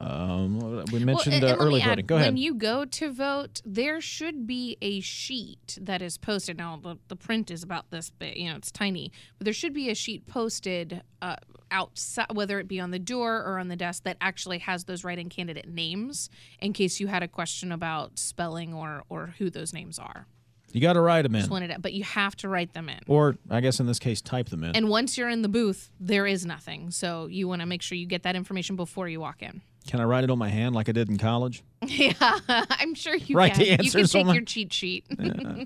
um, 0.00 0.84
we 0.92 1.04
mentioned 1.04 1.42
well, 1.42 1.54
uh, 1.54 1.56
early 1.56 1.80
voting. 1.80 2.06
go 2.06 2.16
ahead. 2.16 2.28
When 2.28 2.36
you 2.36 2.54
go 2.54 2.84
to 2.84 3.12
vote, 3.12 3.60
there 3.64 4.00
should 4.00 4.46
be 4.46 4.76
a 4.80 5.00
sheet 5.00 5.78
that 5.80 6.02
is 6.02 6.16
posted. 6.18 6.58
Now, 6.58 6.78
the, 6.80 6.96
the 7.08 7.16
print 7.16 7.50
is 7.50 7.62
about 7.62 7.90
this 7.90 8.10
big, 8.10 8.36
you 8.36 8.48
know, 8.48 8.56
it's 8.56 8.70
tiny, 8.70 9.10
but 9.38 9.44
there 9.44 9.54
should 9.54 9.74
be 9.74 9.90
a 9.90 9.94
sheet 9.94 10.26
posted 10.26 11.02
uh, 11.20 11.36
outside, 11.70 12.32
whether 12.32 12.60
it 12.60 12.68
be 12.68 12.78
on 12.78 12.92
the 12.92 12.98
door 13.00 13.42
or 13.42 13.58
on 13.58 13.68
the 13.68 13.76
desk, 13.76 14.04
that 14.04 14.16
actually 14.20 14.58
has 14.58 14.84
those 14.84 15.02
write-in 15.02 15.28
candidate 15.28 15.68
names 15.68 16.30
in 16.60 16.72
case 16.72 17.00
you 17.00 17.08
had 17.08 17.22
a 17.22 17.28
question 17.28 17.72
about 17.72 18.18
spelling 18.18 18.72
or 18.72 19.02
or 19.08 19.34
who 19.38 19.50
those 19.50 19.72
names 19.72 19.98
are. 19.98 20.26
You 20.72 20.80
got 20.80 20.92
to 20.92 21.00
write 21.00 21.22
them 21.22 21.34
in. 21.34 21.70
It, 21.70 21.82
but 21.82 21.92
you 21.92 22.04
have 22.04 22.36
to 22.36 22.48
write 22.48 22.74
them 22.74 22.88
in. 22.88 22.98
Or 23.06 23.36
I 23.50 23.60
guess 23.60 23.80
in 23.80 23.86
this 23.86 23.98
case, 23.98 24.20
type 24.20 24.50
them 24.50 24.62
in. 24.62 24.76
And 24.76 24.88
once 24.88 25.16
you're 25.16 25.30
in 25.30 25.42
the 25.42 25.48
booth, 25.48 25.90
there 25.98 26.26
is 26.26 26.44
nothing. 26.44 26.90
So 26.90 27.26
you 27.26 27.48
want 27.48 27.62
to 27.62 27.66
make 27.66 27.80
sure 27.80 27.96
you 27.96 28.06
get 28.06 28.22
that 28.24 28.36
information 28.36 28.76
before 28.76 29.08
you 29.08 29.18
walk 29.18 29.42
in. 29.42 29.62
Can 29.88 30.00
I 30.00 30.04
write 30.04 30.22
it 30.22 30.30
on 30.30 30.36
my 30.36 30.50
hand 30.50 30.74
like 30.74 30.90
I 30.90 30.92
did 30.92 31.08
in 31.08 31.18
college? 31.18 31.64
Yeah, 31.86 32.12
I'm 32.20 32.94
sure 32.94 33.14
you 33.14 33.34
write 33.34 33.54
can. 33.54 33.62
The 33.62 33.70
answers 33.70 33.94
you 33.94 34.00
can 34.00 34.08
take 34.08 34.26
my... 34.26 34.34
your 34.34 34.42
cheat 34.42 34.72
sheet. 34.72 35.06
yeah, 35.18 35.64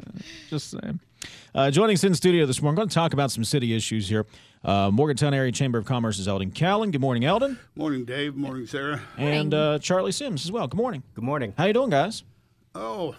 just 0.49 0.71
saying. 0.71 1.01
Uh, 1.55 1.71
joining 1.71 1.95
us 1.95 2.03
in 2.03 2.15
studio 2.15 2.47
this 2.47 2.63
morning, 2.63 2.79
I'm 2.79 2.83
going 2.83 2.89
to 2.89 2.95
talk 2.95 3.13
about 3.13 3.31
some 3.31 3.45
city 3.45 3.77
issues 3.77 4.09
here. 4.09 4.27
Uh, 4.65 4.91
Morgantown 4.91 5.35
Area 5.35 5.53
Chamber 5.53 5.79
of 5.79 5.85
Commerce 5.85 6.19
is 6.19 6.27
Eldon 6.27 6.51
Callen. 6.51 6.91
Good 6.91 7.01
morning, 7.01 7.27
Eldon. 7.27 7.59
Morning, 7.77 8.07
Dave. 8.07 8.35
Morning, 8.35 8.67
Sarah. 8.67 9.03
And 9.19 9.53
uh, 9.53 9.79
Charlie 9.79 10.13
Sims 10.13 10.47
as 10.47 10.51
well. 10.51 10.67
Good 10.67 10.79
morning. 10.79 11.03
Good 11.15 11.25
morning. 11.25 11.53
How 11.59 11.67
you 11.67 11.75
doing, 11.75 11.91
guys? 11.91 12.25
Oh, 12.75 13.15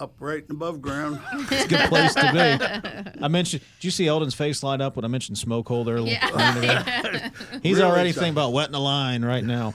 upright 0.00 0.44
and 0.48 0.52
above 0.52 0.80
ground. 0.80 1.20
it's 1.32 1.64
a 1.64 1.68
good 1.68 1.88
place 1.88 2.14
to 2.14 2.32
be. 2.32 3.22
I 3.22 3.28
mentioned. 3.28 3.62
Did 3.78 3.84
you 3.84 3.90
see 3.90 4.06
Eldon's 4.06 4.34
face 4.34 4.62
light 4.62 4.80
up 4.80 4.96
when 4.96 5.04
I 5.04 5.08
mentioned 5.08 5.38
smoke 5.38 5.68
hole 5.68 5.84
there? 5.84 5.98
Yeah. 5.98 7.30
He's 7.62 7.78
really 7.78 7.90
already 7.90 8.12
thinking 8.12 8.32
about 8.32 8.52
wetting 8.52 8.72
the 8.72 8.80
line 8.80 9.24
right 9.24 9.44
now. 9.44 9.72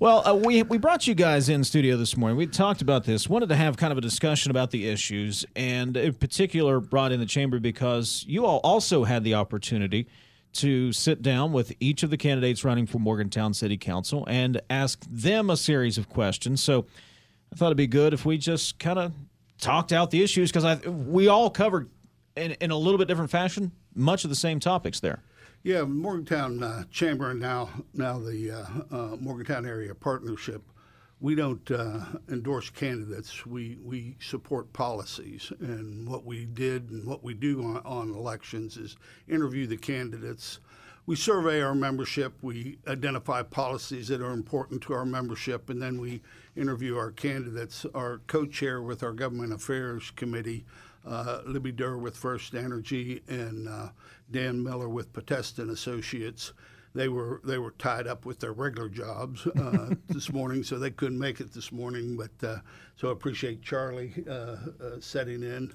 Well, 0.00 0.26
uh, 0.26 0.34
we 0.34 0.62
we 0.62 0.78
brought 0.78 1.06
you 1.06 1.14
guys 1.14 1.48
in 1.48 1.64
studio 1.64 1.96
this 1.96 2.16
morning. 2.16 2.36
We 2.36 2.46
talked 2.46 2.82
about 2.82 3.04
this. 3.04 3.28
Wanted 3.28 3.48
to 3.48 3.56
have 3.56 3.76
kind 3.76 3.90
of 3.90 3.98
a 3.98 4.02
discussion 4.02 4.50
about 4.50 4.70
the 4.70 4.88
issues, 4.88 5.44
and 5.56 5.96
in 5.96 6.14
particular, 6.14 6.78
brought 6.78 7.10
in 7.10 7.20
the 7.20 7.26
chamber 7.26 7.58
because 7.58 8.24
you 8.28 8.44
all 8.44 8.60
also 8.62 9.04
had 9.04 9.24
the 9.24 9.34
opportunity 9.34 10.06
to 10.54 10.92
sit 10.92 11.22
down 11.22 11.52
with 11.52 11.72
each 11.80 12.02
of 12.02 12.10
the 12.10 12.16
candidates 12.16 12.64
running 12.64 12.86
for 12.86 12.98
Morgantown 12.98 13.54
City 13.54 13.76
Council 13.76 14.24
and 14.28 14.60
ask 14.70 15.04
them 15.10 15.50
a 15.50 15.56
series 15.56 15.98
of 15.98 16.08
questions. 16.08 16.62
So 16.62 16.86
I 17.52 17.56
thought 17.56 17.66
it'd 17.66 17.76
be 17.76 17.86
good 17.86 18.14
if 18.14 18.24
we 18.24 18.38
just 18.38 18.78
kind 18.78 18.98
of 18.98 19.12
talked 19.60 19.92
out 19.92 20.10
the 20.10 20.22
issues 20.22 20.50
because 20.50 20.64
I 20.64 20.76
we 20.88 21.28
all 21.28 21.50
covered 21.50 21.88
in, 22.36 22.52
in 22.52 22.70
a 22.70 22.76
little 22.76 22.98
bit 22.98 23.08
different 23.08 23.30
fashion 23.30 23.72
much 23.94 24.24
of 24.24 24.30
the 24.30 24.36
same 24.36 24.60
topics 24.60 25.00
there. 25.00 25.22
Yeah, 25.62 25.82
Morgantown 25.82 26.62
uh, 26.62 26.84
Chamber 26.90 27.30
and 27.30 27.40
now 27.40 27.68
now 27.92 28.18
the 28.18 28.52
uh, 28.52 28.96
uh, 28.96 29.16
Morgantown 29.16 29.66
Area 29.66 29.94
Partnership. 29.94 30.62
We 31.20 31.34
don't 31.34 31.68
uh, 31.68 32.04
endorse 32.30 32.70
candidates. 32.70 33.44
We 33.44 33.76
we 33.82 34.16
support 34.20 34.72
policies, 34.72 35.52
and 35.58 36.08
what 36.08 36.24
we 36.24 36.44
did 36.44 36.90
and 36.90 37.04
what 37.04 37.24
we 37.24 37.34
do 37.34 37.64
on, 37.64 37.78
on 37.78 38.14
elections 38.14 38.76
is 38.76 38.96
interview 39.28 39.66
the 39.66 39.76
candidates 39.76 40.60
we 41.08 41.16
survey 41.16 41.62
our 41.62 41.74
membership, 41.74 42.34
we 42.42 42.76
identify 42.86 43.42
policies 43.42 44.08
that 44.08 44.20
are 44.20 44.34
important 44.34 44.82
to 44.82 44.92
our 44.92 45.06
membership, 45.06 45.70
and 45.70 45.80
then 45.80 45.98
we 45.98 46.20
interview 46.54 46.98
our 46.98 47.10
candidates. 47.10 47.86
Our 47.94 48.20
co 48.26 48.44
chair 48.44 48.82
with 48.82 49.02
our 49.02 49.14
Government 49.14 49.54
Affairs 49.54 50.12
Committee, 50.16 50.66
uh, 51.06 51.40
Libby 51.46 51.72
Durr 51.72 51.96
with 51.96 52.14
First 52.14 52.54
Energy, 52.54 53.22
and 53.26 53.70
uh, 53.70 53.88
Dan 54.30 54.62
Miller 54.62 54.90
with 54.90 55.14
Potesta 55.14 55.60
and 55.60 55.70
Associates. 55.70 56.52
They 56.94 57.08
were 57.08 57.40
they 57.42 57.56
were 57.56 57.72
tied 57.78 58.06
up 58.06 58.26
with 58.26 58.40
their 58.40 58.52
regular 58.52 58.90
jobs 58.90 59.46
uh, 59.46 59.94
this 60.10 60.30
morning, 60.30 60.62
so 60.62 60.78
they 60.78 60.90
couldn't 60.90 61.18
make 61.18 61.40
it 61.40 61.54
this 61.54 61.72
morning. 61.72 62.18
But 62.18 62.46
uh, 62.46 62.58
so 62.96 63.08
I 63.08 63.12
appreciate 63.12 63.62
Charlie 63.62 64.12
uh, 64.28 64.32
uh, 64.32 64.56
setting 65.00 65.42
in 65.42 65.72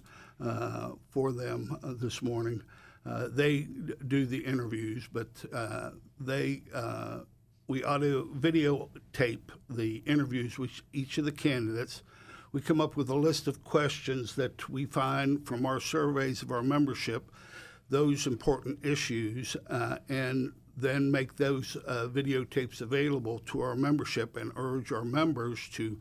for 1.10 1.32
them 1.32 1.76
this 2.00 2.22
morning. 2.22 2.62
Uh, 3.06 3.28
they 3.30 3.68
do 4.08 4.26
the 4.26 4.46
interviews, 4.46 5.08
but 5.12 5.28
uh, 5.54 5.92
they 6.20 6.62
uh, 6.74 7.20
we 7.68 7.84
audio 7.84 8.26
videotape 8.26 9.50
the 9.70 9.98
interviews 10.06 10.58
with 10.58 10.72
each 10.94 11.18
of 11.18 11.26
the 11.26 11.32
candidates. 11.32 12.04
We 12.52 12.62
come 12.62 12.80
up 12.80 12.96
with 12.96 13.10
a 13.10 13.16
list 13.16 13.48
of 13.48 13.64
questions 13.64 14.36
that 14.36 14.70
we 14.70 14.86
find 14.86 15.46
from 15.46 15.66
our 15.66 15.80
surveys 15.80 16.42
of 16.42 16.52
our 16.52 16.62
membership, 16.62 17.32
those 17.90 18.28
important 18.28 18.86
issues, 18.86 19.58
uh, 19.68 19.98
and 20.08 20.54
then 20.78 21.12
make 21.12 21.36
those 21.36 21.78
videotapes 21.88 22.82
available 22.82 23.40
to 23.40 23.62
our 23.62 23.76
membership 23.76 24.38
and 24.38 24.52
urge 24.56 24.92
our 24.92 25.06
members 25.06 25.68
to 25.70 26.00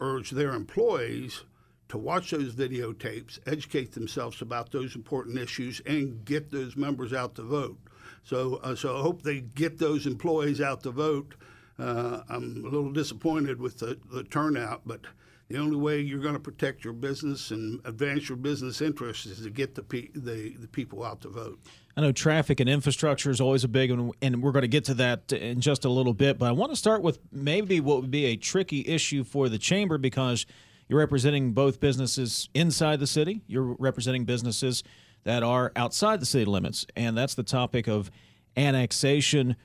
urge 0.00 0.30
their 0.30 0.54
employees 0.54 1.44
to 1.88 1.98
watch 1.98 2.30
those 2.30 2.54
videotapes, 2.54 3.38
educate 3.46 3.92
themselves 3.92 4.40
about 4.42 4.72
those 4.72 4.94
important 4.94 5.38
issues, 5.38 5.80
and 5.86 6.24
get 6.24 6.50
those 6.50 6.76
members 6.76 7.12
out 7.12 7.34
to 7.36 7.42
vote. 7.42 7.78
So, 8.22 8.56
uh, 8.62 8.74
so 8.74 8.96
I 8.96 9.02
hope 9.02 9.22
they 9.22 9.40
get 9.40 9.78
those 9.78 10.06
employees 10.06 10.60
out 10.60 10.82
to 10.84 10.90
vote. 10.90 11.34
Uh, 11.78 12.22
I'm 12.28 12.64
a 12.64 12.68
little 12.68 12.92
disappointed 12.92 13.60
with 13.60 13.78
the, 13.78 13.98
the 14.10 14.24
turnout, 14.24 14.82
but 14.86 15.00
the 15.48 15.58
only 15.58 15.76
way 15.76 16.00
you're 16.00 16.20
going 16.20 16.34
to 16.34 16.40
protect 16.40 16.84
your 16.84 16.94
business 16.94 17.50
and 17.50 17.80
advance 17.84 18.28
your 18.28 18.38
business 18.38 18.80
interests 18.80 19.26
is 19.26 19.42
to 19.42 19.50
get 19.50 19.74
the, 19.74 19.82
pe- 19.82 20.08
the, 20.14 20.56
the 20.58 20.68
people 20.68 21.04
out 21.04 21.20
to 21.22 21.28
vote. 21.28 21.58
I 21.96 22.00
know 22.00 22.12
traffic 22.12 22.60
and 22.60 22.68
infrastructure 22.68 23.30
is 23.30 23.40
always 23.40 23.62
a 23.62 23.68
big 23.68 23.90
one, 23.90 24.12
and 24.22 24.42
we're 24.42 24.52
going 24.52 24.62
to 24.62 24.68
get 24.68 24.84
to 24.86 24.94
that 24.94 25.32
in 25.32 25.60
just 25.60 25.84
a 25.84 25.90
little 25.90 26.14
bit. 26.14 26.38
But 26.38 26.46
I 26.46 26.52
want 26.52 26.72
to 26.72 26.76
start 26.76 27.02
with 27.02 27.18
maybe 27.30 27.78
what 27.80 28.00
would 28.00 28.10
be 28.10 28.24
a 28.26 28.36
tricky 28.36 28.80
issue 28.86 29.22
for 29.22 29.48
the 29.48 29.58
chamber 29.58 29.98
because 29.98 30.46
you're 30.88 30.98
representing 30.98 31.52
both 31.52 31.80
businesses 31.80 32.48
inside 32.54 33.00
the 33.00 33.06
city. 33.06 33.42
You're 33.46 33.76
representing 33.78 34.24
businesses 34.24 34.82
that 35.24 35.42
are 35.42 35.72
outside 35.76 36.20
the 36.20 36.26
city 36.26 36.44
limits, 36.44 36.86
and 36.96 37.16
that's 37.16 37.34
the 37.34 37.42
topic 37.42 37.88
of 37.88 38.10
annexation. 38.56 39.56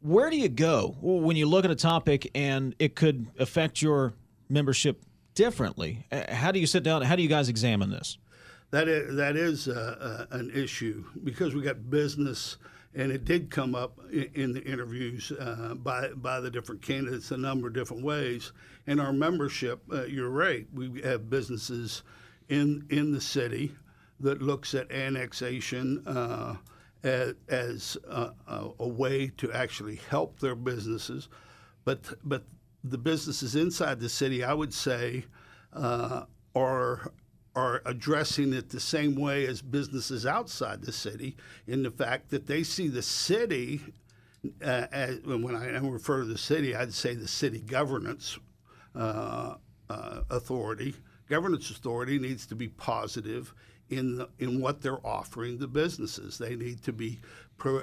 Where 0.00 0.30
do 0.30 0.36
you 0.36 0.48
go 0.48 0.96
when 1.00 1.36
you 1.36 1.46
look 1.46 1.64
at 1.64 1.70
a 1.70 1.76
topic 1.76 2.30
and 2.34 2.74
it 2.78 2.94
could 2.96 3.28
affect 3.38 3.80
your 3.80 4.14
membership 4.48 5.02
differently? 5.34 6.06
Uh, 6.10 6.32
how 6.34 6.52
do 6.52 6.58
you 6.60 6.66
sit 6.66 6.82
down? 6.82 7.02
How 7.02 7.16
do 7.16 7.22
you 7.22 7.28
guys 7.28 7.48
examine 7.48 7.90
this? 7.90 8.18
That 8.72 8.88
is, 8.88 9.16
that 9.16 9.36
is 9.36 9.68
uh, 9.68 10.26
uh, 10.30 10.36
an 10.36 10.50
issue 10.54 11.04
because 11.24 11.54
we 11.54 11.62
got 11.62 11.90
business, 11.90 12.56
and 12.94 13.10
it 13.10 13.24
did 13.24 13.50
come 13.50 13.74
up 13.74 13.98
in, 14.10 14.52
the 14.52 14.62
interviews 14.62 15.32
uh, 15.32 15.74
by 15.74 16.08
by 16.08 16.40
the 16.40 16.50
different 16.50 16.82
candidates 16.82 17.30
a 17.30 17.36
number 17.36 17.68
of 17.68 17.74
different 17.74 18.04
ways. 18.04 18.52
And 18.86 19.00
our 19.00 19.12
membership, 19.12 19.82
uh, 19.92 20.04
you're 20.04 20.28
right, 20.28 20.66
we 20.74 21.00
have 21.02 21.30
businesses 21.30 22.02
in 22.48 22.86
in 22.90 23.12
the 23.12 23.20
city 23.20 23.74
that 24.20 24.42
looks 24.42 24.74
at 24.74 24.90
annexation 24.92 26.06
uh, 26.06 26.56
as, 27.02 27.34
as 27.48 27.96
a, 28.08 28.30
a, 28.78 28.86
way 28.86 29.28
to 29.36 29.50
actually 29.52 29.96
help 30.08 30.38
their 30.38 30.54
businesses, 30.54 31.28
but 31.84 32.00
but 32.24 32.44
the 32.84 32.98
businesses 32.98 33.54
inside 33.54 34.00
the 34.00 34.08
city, 34.08 34.44
I 34.44 34.52
would 34.52 34.74
say, 34.74 35.24
uh, 35.72 36.24
are 36.54 37.12
are 37.54 37.82
addressing 37.84 38.52
it 38.52 38.70
the 38.70 38.80
same 38.80 39.14
way 39.14 39.46
as 39.46 39.60
businesses 39.60 40.24
outside 40.24 40.82
the 40.82 40.92
city 40.92 41.36
in 41.66 41.82
the 41.82 41.90
fact 41.90 42.30
that 42.30 42.46
they 42.46 42.62
see 42.62 42.88
the 42.88 43.02
city 43.02 43.80
uh, 44.64 44.86
as, 44.90 45.20
when 45.22 45.54
I 45.54 45.78
refer 45.78 46.20
to 46.20 46.24
the 46.24 46.38
city, 46.38 46.74
I'd 46.74 46.92
say 46.92 47.14
the 47.14 47.28
city 47.28 47.60
governance 47.60 48.38
uh, 48.94 49.54
uh, 49.88 50.20
authority. 50.30 50.94
Governance 51.28 51.70
authority 51.70 52.18
needs 52.18 52.46
to 52.46 52.54
be 52.54 52.68
positive 52.68 53.54
in 53.90 54.16
the, 54.16 54.28
in 54.38 54.60
what 54.60 54.80
they're 54.80 55.04
offering 55.06 55.58
the 55.58 55.68
businesses. 55.68 56.38
They 56.38 56.56
need 56.56 56.82
to 56.84 56.92
be 56.92 57.20
pro, 57.56 57.82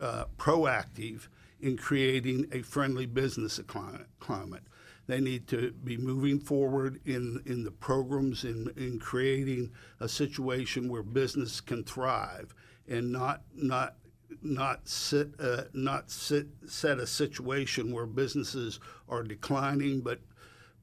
uh, 0.00 0.24
proactive 0.38 1.28
in 1.60 1.76
creating 1.76 2.46
a 2.52 2.62
friendly 2.62 3.06
business 3.06 3.60
climate. 3.66 4.62
They 5.08 5.20
need 5.20 5.48
to 5.48 5.72
be 5.72 5.96
moving 5.96 6.38
forward 6.38 7.00
in, 7.06 7.42
in 7.46 7.64
the 7.64 7.70
programs 7.70 8.44
in, 8.44 8.70
in 8.76 8.98
creating 8.98 9.72
a 10.00 10.08
situation 10.08 10.88
where 10.88 11.02
business 11.02 11.62
can 11.62 11.82
thrive 11.82 12.54
and 12.86 13.10
not 13.10 13.42
not 13.54 13.96
not 14.42 14.86
sit 14.86 15.30
uh, 15.40 15.64
not 15.72 16.10
sit, 16.10 16.46
set 16.66 16.98
a 16.98 17.06
situation 17.06 17.90
where 17.90 18.04
businesses 18.04 18.80
are 19.08 19.22
declining, 19.22 20.02
but 20.02 20.20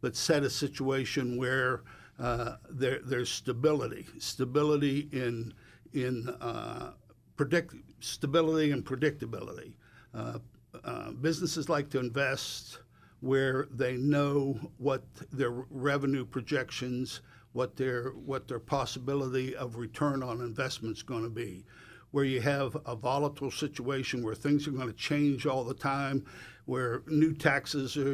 but 0.02 0.16
set 0.16 0.44
a 0.44 0.50
situation 0.50 1.38
where 1.38 1.84
uh, 2.20 2.56
there, 2.70 3.00
there's 3.06 3.30
stability, 3.30 4.08
stability 4.18 5.08
in 5.12 5.54
in 5.94 6.30
uh, 6.42 6.94
predict 7.38 7.76
stability 8.00 8.72
and 8.72 8.84
predictability. 8.84 9.74
Uh, 10.16 10.40
uh, 10.84 11.12
businesses 11.12 11.70
like 11.70 11.90
to 11.92 12.00
invest 12.00 12.80
where 13.26 13.68
they 13.72 13.98
know 13.98 14.56
what 14.78 15.04
their 15.32 15.50
revenue 15.72 16.24
projections, 16.24 17.22
what 17.54 17.76
their 17.76 18.12
what 18.12 18.48
their 18.48 18.60
possibility 18.60 19.56
of 19.56 19.78
return 19.78 20.22
on 20.22 20.42
investment 20.42 20.96
is 20.96 21.02
going 21.02 21.24
to 21.24 21.30
be. 21.30 21.66
Where 22.12 22.24
you 22.24 22.40
have 22.42 22.78
a 22.86 22.96
volatile 22.96 23.50
situation 23.50 24.24
where 24.24 24.36
things 24.36 24.68
are 24.68 24.72
going 24.72 24.90
to 24.90 24.94
change 24.94 25.48
all 25.48 25.64
the 25.64 25.74
time, 25.74 26.24
where 26.66 27.02
new 27.08 27.34
taxes 27.34 27.98
are, 27.98 28.12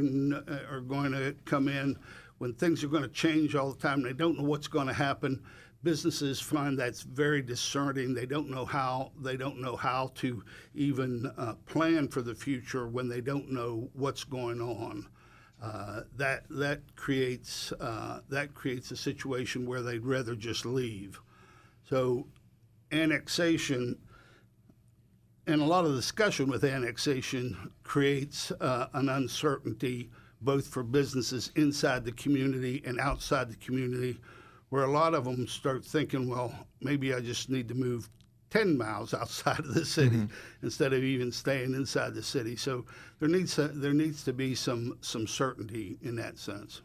are 0.71 0.79
going 0.79 1.11
to 1.11 1.35
come 1.43 1.67
in, 1.67 1.97
when 2.37 2.53
things 2.53 2.81
are 2.81 2.87
going 2.87 3.03
to 3.03 3.09
change 3.09 3.53
all 3.53 3.73
the 3.73 3.81
time, 3.81 4.01
they 4.01 4.13
don't 4.13 4.37
know 4.37 4.45
what's 4.45 4.69
going 4.69 4.87
to 4.87 4.93
happen 4.93 5.43
businesses 5.83 6.39
find 6.39 6.77
that's 6.77 7.01
very 7.01 7.41
discerning. 7.41 8.13
They 8.13 8.25
don't 8.25 8.49
know 8.49 8.65
how 8.65 9.11
they 9.19 9.37
don't 9.37 9.59
know 9.59 9.75
how 9.75 10.11
to 10.15 10.43
even 10.73 11.31
uh, 11.37 11.53
plan 11.65 12.07
for 12.07 12.21
the 12.21 12.35
future 12.35 12.87
when 12.87 13.07
they 13.07 13.21
don't 13.21 13.51
know 13.51 13.89
what's 13.93 14.23
going 14.23 14.61
on. 14.61 15.07
Uh, 15.61 16.01
that 16.15 16.43
that 16.49 16.81
creates 16.95 17.71
uh, 17.73 18.19
that 18.29 18.53
creates 18.53 18.91
a 18.91 18.97
situation 18.97 19.65
where 19.65 19.81
they'd 19.81 20.05
rather 20.05 20.35
just 20.35 20.65
leave. 20.65 21.19
So 21.89 22.27
annexation 22.91 23.97
and 25.47 25.61
a 25.61 25.65
lot 25.65 25.85
of 25.85 25.95
discussion 25.95 26.49
with 26.49 26.63
annexation 26.63 27.71
creates 27.83 28.51
uh, 28.61 28.87
an 28.93 29.09
uncertainty 29.09 30.09
both 30.41 30.67
for 30.67 30.83
businesses 30.83 31.51
inside 31.55 32.03
the 32.03 32.11
community 32.11 32.81
and 32.85 32.99
outside 32.99 33.49
the 33.49 33.55
community 33.57 34.19
where 34.71 34.83
a 34.83 34.91
lot 34.91 35.13
of 35.13 35.25
them 35.25 35.45
start 35.47 35.83
thinking, 35.85 36.29
well, 36.29 36.53
maybe 36.79 37.13
I 37.13 37.19
just 37.19 37.49
need 37.49 37.67
to 37.67 37.75
move 37.75 38.09
10 38.51 38.77
miles 38.77 39.13
outside 39.13 39.59
of 39.59 39.73
the 39.73 39.85
city 39.85 40.15
mm-hmm. 40.15 40.63
instead 40.63 40.93
of 40.93 41.03
even 41.03 41.31
staying 41.31 41.75
inside 41.75 42.15
the 42.15 42.23
city. 42.23 42.55
So 42.55 42.85
there 43.19 43.29
needs 43.29 43.55
to, 43.55 43.67
there 43.67 43.93
needs 43.93 44.23
to 44.23 44.33
be 44.33 44.55
some 44.55 44.97
some 45.01 45.27
certainty 45.27 45.97
in 46.01 46.15
that 46.15 46.39
sense. 46.39 46.81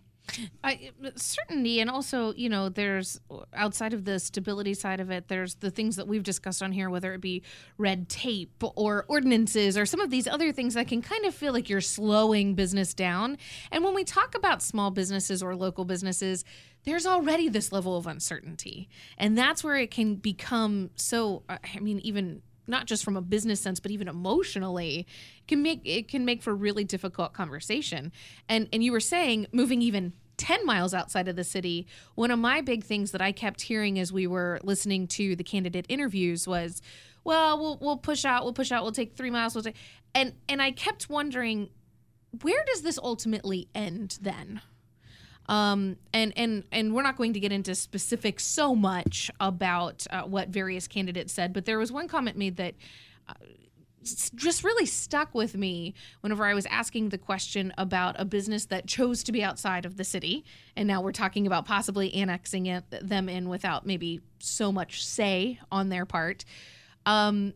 I, 0.64 0.90
certainty, 1.16 1.80
and 1.80 1.90
also, 1.90 2.32
you 2.34 2.48
know, 2.48 2.68
there's 2.68 3.20
outside 3.52 3.92
of 3.92 4.04
the 4.04 4.18
stability 4.18 4.74
side 4.74 5.00
of 5.00 5.10
it, 5.10 5.28
there's 5.28 5.56
the 5.56 5.70
things 5.70 5.96
that 5.96 6.06
we've 6.06 6.22
discussed 6.22 6.62
on 6.62 6.72
here, 6.72 6.90
whether 6.90 7.14
it 7.14 7.20
be 7.20 7.42
red 7.78 8.08
tape 8.08 8.62
or 8.74 9.04
ordinances 9.08 9.78
or 9.78 9.86
some 9.86 10.00
of 10.00 10.10
these 10.10 10.26
other 10.26 10.52
things 10.52 10.74
that 10.74 10.88
can 10.88 11.02
kind 11.02 11.24
of 11.24 11.34
feel 11.34 11.52
like 11.52 11.68
you're 11.68 11.80
slowing 11.80 12.54
business 12.54 12.94
down. 12.94 13.38
And 13.70 13.84
when 13.84 13.94
we 13.94 14.04
talk 14.04 14.34
about 14.34 14.62
small 14.62 14.90
businesses 14.90 15.42
or 15.42 15.54
local 15.54 15.84
businesses, 15.84 16.44
there's 16.84 17.06
already 17.06 17.48
this 17.48 17.72
level 17.72 17.96
of 17.96 18.06
uncertainty. 18.06 18.88
And 19.18 19.36
that's 19.36 19.62
where 19.64 19.76
it 19.76 19.90
can 19.90 20.16
become 20.16 20.90
so, 20.94 21.42
uh, 21.48 21.58
I 21.74 21.80
mean, 21.80 21.98
even 22.00 22.42
not 22.66 22.86
just 22.86 23.04
from 23.04 23.16
a 23.16 23.22
business 23.22 23.60
sense 23.60 23.80
but 23.80 23.90
even 23.90 24.08
emotionally 24.08 25.06
can 25.48 25.62
make 25.62 25.80
it 25.84 26.08
can 26.08 26.24
make 26.24 26.42
for 26.42 26.54
really 26.54 26.84
difficult 26.84 27.32
conversation. 27.32 28.12
And 28.48 28.68
and 28.72 28.82
you 28.82 28.92
were 28.92 29.00
saying 29.00 29.46
moving 29.52 29.82
even 29.82 30.12
10 30.36 30.66
miles 30.66 30.92
outside 30.92 31.28
of 31.28 31.36
the 31.36 31.44
city 31.44 31.86
one 32.14 32.30
of 32.30 32.38
my 32.38 32.60
big 32.60 32.84
things 32.84 33.12
that 33.12 33.22
i 33.22 33.32
kept 33.32 33.62
hearing 33.62 33.98
as 33.98 34.12
we 34.12 34.26
were 34.26 34.60
listening 34.62 35.06
to 35.06 35.34
the 35.34 35.42
candidate 35.42 35.86
interviews 35.88 36.46
was 36.46 36.82
well 37.24 37.58
we'll, 37.58 37.78
we'll 37.80 37.96
push 37.96 38.24
out 38.26 38.44
we'll 38.44 38.52
push 38.52 38.70
out 38.70 38.82
we'll 38.82 38.92
take 38.92 39.16
three 39.16 39.30
miles 39.30 39.54
we'll 39.54 39.64
take 39.64 39.76
and 40.14 40.34
and 40.46 40.60
i 40.60 40.70
kept 40.70 41.08
wondering 41.08 41.70
where 42.42 42.62
does 42.66 42.82
this 42.82 42.98
ultimately 42.98 43.68
end 43.74 44.18
then 44.20 44.60
um, 45.48 45.96
and 46.12 46.32
and 46.36 46.64
and 46.72 46.94
we're 46.94 47.02
not 47.02 47.16
going 47.16 47.32
to 47.34 47.40
get 47.40 47.52
into 47.52 47.74
specifics 47.74 48.44
so 48.44 48.74
much 48.74 49.30
about 49.40 50.06
uh, 50.10 50.22
what 50.22 50.48
various 50.48 50.88
candidates 50.88 51.32
said, 51.32 51.52
but 51.52 51.64
there 51.64 51.78
was 51.78 51.92
one 51.92 52.08
comment 52.08 52.36
made 52.36 52.56
that. 52.56 52.74
Uh, 53.28 53.34
just 54.36 54.62
really 54.62 54.86
stuck 54.86 55.34
with 55.34 55.56
me 55.56 55.92
whenever 56.20 56.44
I 56.44 56.54
was 56.54 56.64
asking 56.66 57.08
the 57.08 57.18
question 57.18 57.72
about 57.76 58.14
a 58.20 58.24
business 58.24 58.66
that 58.66 58.86
chose 58.86 59.24
to 59.24 59.32
be 59.32 59.42
outside 59.42 59.84
of 59.84 59.96
the 59.96 60.04
city, 60.04 60.44
and 60.76 60.86
now 60.86 61.00
we're 61.00 61.10
talking 61.10 61.44
about 61.44 61.64
possibly 61.64 62.14
annexing 62.14 62.66
it, 62.66 62.84
them 63.02 63.28
in 63.28 63.48
without 63.48 63.84
maybe 63.84 64.20
so 64.38 64.70
much 64.70 65.04
say 65.04 65.58
on 65.72 65.88
their 65.88 66.06
part. 66.06 66.44
Um, 67.04 67.52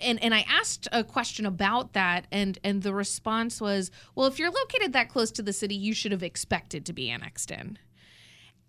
and 0.00 0.22
and 0.22 0.34
I 0.34 0.44
asked 0.48 0.88
a 0.92 1.02
question 1.04 1.46
about 1.46 1.92
that, 1.94 2.26
and 2.30 2.58
and 2.64 2.82
the 2.82 2.94
response 2.94 3.60
was, 3.60 3.90
well, 4.14 4.26
if 4.26 4.38
you're 4.38 4.50
located 4.50 4.92
that 4.92 5.08
close 5.08 5.30
to 5.32 5.42
the 5.42 5.52
city, 5.52 5.74
you 5.74 5.94
should 5.94 6.12
have 6.12 6.22
expected 6.22 6.84
to 6.86 6.92
be 6.92 7.10
annexed 7.10 7.50
in. 7.50 7.78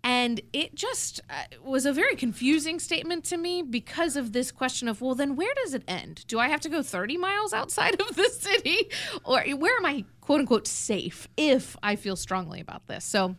And 0.04 0.40
it 0.52 0.74
just 0.74 1.20
uh, 1.30 1.44
was 1.62 1.86
a 1.86 1.92
very 1.92 2.16
confusing 2.16 2.80
statement 2.80 3.24
to 3.26 3.36
me 3.36 3.62
because 3.62 4.16
of 4.16 4.32
this 4.32 4.50
question 4.50 4.88
of, 4.88 5.00
well, 5.00 5.14
then 5.14 5.36
where 5.36 5.54
does 5.62 5.74
it 5.74 5.84
end? 5.86 6.24
Do 6.26 6.40
I 6.40 6.48
have 6.48 6.60
to 6.62 6.68
go 6.68 6.82
30 6.82 7.18
miles 7.18 7.52
outside 7.52 8.00
of 8.00 8.16
the 8.16 8.28
city? 8.28 8.90
Or 9.24 9.42
where 9.42 9.76
am 9.76 9.86
I, 9.86 10.04
quote 10.20 10.40
unquote, 10.40 10.66
safe 10.66 11.28
if 11.36 11.76
I 11.84 11.94
feel 11.94 12.16
strongly 12.16 12.60
about 12.60 12.88
this? 12.88 13.04
So 13.04 13.36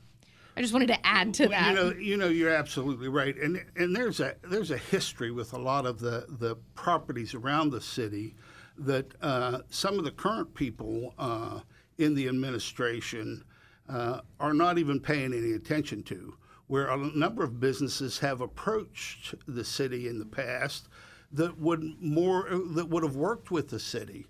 I 0.56 0.62
just 0.62 0.74
wanted 0.74 0.88
to 0.90 1.06
add 1.06 1.34
to 1.36 1.48
that. 1.48 1.70
You 1.70 1.76
know, 1.76 1.94
you 1.94 2.18
know, 2.18 2.28
you're 2.28 2.54
absolutely 2.54 3.08
right, 3.08 3.36
and 3.38 3.64
and 3.76 3.96
there's 3.96 4.20
a 4.20 4.36
there's 4.44 4.72
a 4.72 4.78
history 4.78 5.32
with 5.32 5.54
a 5.54 5.58
lot 5.58 5.86
of 5.86 6.00
the 6.00 6.26
the 6.30 6.56
properties 6.76 7.34
around 7.34 7.72
the 7.72 7.82
city 7.82 8.36
that 8.78 9.14
uh, 9.22 9.60
some 9.70 9.98
of 9.98 10.04
the 10.04 10.12
current 10.12 10.54
people 10.54 11.14
uh, 11.18 11.60
in 11.98 12.14
the 12.16 12.28
administration 12.28 13.44
uh, 13.90 14.22
are 14.40 14.54
not 14.54 14.78
even 14.78 15.00
paying 15.00 15.34
any 15.34 15.54
attention 15.54 16.04
to. 16.04 16.36
Where 16.68 16.88
a 16.88 16.98
number 16.98 17.44
of 17.44 17.60
businesses 17.60 18.20
have 18.20 18.42
approached 18.42 19.36
the 19.48 19.66
city 19.66 20.08
in 20.08 20.18
the 20.18 20.26
past 20.26 20.88
that 21.32 21.60
would 21.60 21.84
more 22.00 22.48
that 22.50 22.90
would 22.90 23.04
have 23.04 23.16
worked 23.16 23.52
with 23.52 23.70
the 23.70 23.80
city 23.80 24.28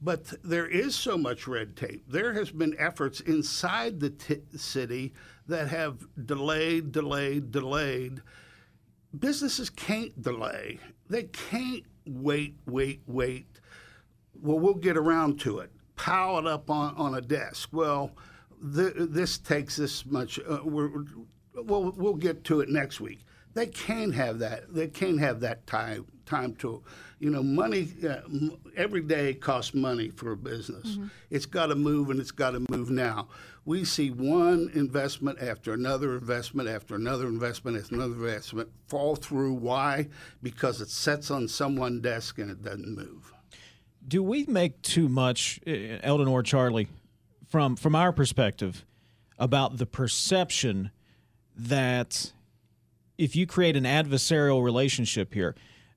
but 0.00 0.32
there 0.44 0.66
is 0.66 0.94
so 0.94 1.16
much 1.16 1.46
red 1.46 1.76
tape. 1.76 2.04
There 2.08 2.32
has 2.34 2.50
been 2.50 2.76
efforts 2.78 3.20
inside 3.20 4.00
the 4.00 4.10
t- 4.10 4.42
city 4.56 5.14
that 5.48 5.68
have 5.68 6.06
delayed, 6.26 6.92
delayed, 6.92 7.50
delayed. 7.50 8.20
Businesses 9.18 9.70
can't 9.70 10.20
delay. 10.20 10.78
They 11.08 11.24
can't 11.24 11.84
wait, 12.06 12.56
wait, 12.66 13.02
wait. 13.06 13.60
Well, 14.40 14.58
we'll 14.58 14.74
get 14.74 14.96
around 14.96 15.40
to 15.40 15.60
it. 15.60 15.70
Pile 15.96 16.38
it 16.38 16.46
up 16.46 16.70
on, 16.70 16.94
on 16.96 17.14
a 17.14 17.20
desk. 17.22 17.70
Well, 17.72 18.10
th- 18.74 18.94
this 18.96 19.38
takes 19.38 19.76
this 19.76 20.04
much. 20.04 20.38
Uh, 20.38 20.58
we'll, 20.62 21.06
we'll 21.54 22.14
get 22.14 22.44
to 22.44 22.60
it 22.60 22.68
next 22.68 23.00
week. 23.00 23.25
They 23.56 23.66
can 23.66 24.12
have 24.12 24.38
that. 24.40 24.72
They 24.72 24.86
can 24.86 25.18
have 25.18 25.40
that 25.40 25.66
time 25.66 26.06
time 26.26 26.54
to, 26.56 26.82
you 27.18 27.30
know, 27.30 27.42
money. 27.42 27.88
Uh, 28.06 28.20
every 28.76 29.00
day 29.00 29.32
costs 29.32 29.74
money 29.74 30.10
for 30.10 30.32
a 30.32 30.36
business. 30.36 30.90
Mm-hmm. 30.90 31.06
It's 31.30 31.46
got 31.46 31.66
to 31.66 31.74
move, 31.74 32.10
and 32.10 32.20
it's 32.20 32.30
got 32.30 32.50
to 32.50 32.64
move 32.70 32.90
now. 32.90 33.28
We 33.64 33.84
see 33.84 34.10
one 34.10 34.70
investment 34.74 35.40
after 35.40 35.72
another 35.72 36.14
investment 36.14 36.68
after 36.68 36.94
another 36.94 37.26
investment 37.26 37.78
after 37.78 37.94
another 37.94 38.14
investment 38.14 38.68
fall 38.88 39.16
through. 39.16 39.54
Why? 39.54 40.08
Because 40.42 40.80
it 40.80 40.90
sits 40.90 41.30
on 41.30 41.48
someone's 41.48 42.02
desk 42.02 42.38
and 42.38 42.50
it 42.50 42.62
doesn't 42.62 42.94
move. 42.94 43.32
Do 44.06 44.22
we 44.22 44.44
make 44.44 44.82
too 44.82 45.08
much, 45.08 45.58
uh, 45.66 45.98
Eldon 46.02 46.28
or 46.28 46.42
Charlie, 46.42 46.88
from 47.48 47.74
from 47.74 47.96
our 47.96 48.12
perspective, 48.12 48.84
about 49.38 49.78
the 49.78 49.86
perception 49.86 50.90
that 51.56 52.32
if 53.18 53.36
you 53.36 53.46
create 53.46 53.76
an 53.76 53.84
adversarial 53.84 54.62
relationship 54.62 55.32
here, 55.32 55.54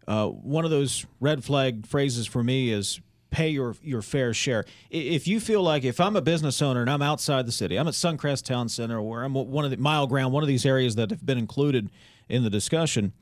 uh, 0.08 0.28
one 0.28 0.66
of 0.66 0.72
those 0.72 1.06
red 1.20 1.44
flag 1.44 1.86
phrases 1.86 2.26
for 2.26 2.44
me 2.44 2.72
is 2.72 3.00
pay 3.32 3.50
your 3.50 3.76
your 3.84 4.02
fair 4.02 4.34
share. 4.34 4.66
If 4.90 5.28
you 5.28 5.40
feel 5.40 5.62
like 5.62 5.84
if 5.84 6.00
I'm 6.00 6.16
a 6.16 6.22
business 6.22 6.62
owner 6.62 6.82
and 6.82 6.90
I'm 6.90 7.02
outside 7.02 7.46
the 7.46 7.52
city, 7.52 7.78
I'm 7.78 7.88
at 7.88 7.94
Suncrest 7.94 8.44
Town 8.44 8.70
Center 8.70 9.00
or 9.00 9.24
I'm 9.24 9.34
one 9.34 9.66
of 9.66 9.72
the 9.72 9.78
Mile 9.78 10.08
Ground, 10.08 10.34
one 10.34 10.44
of 10.44 10.48
these 10.48 10.66
areas 10.66 10.96
that 10.96 11.12
have 11.12 11.26
been 11.26 11.38
included 11.38 11.90
in 12.28 12.44
the 12.44 12.50
discussion, 12.50 13.14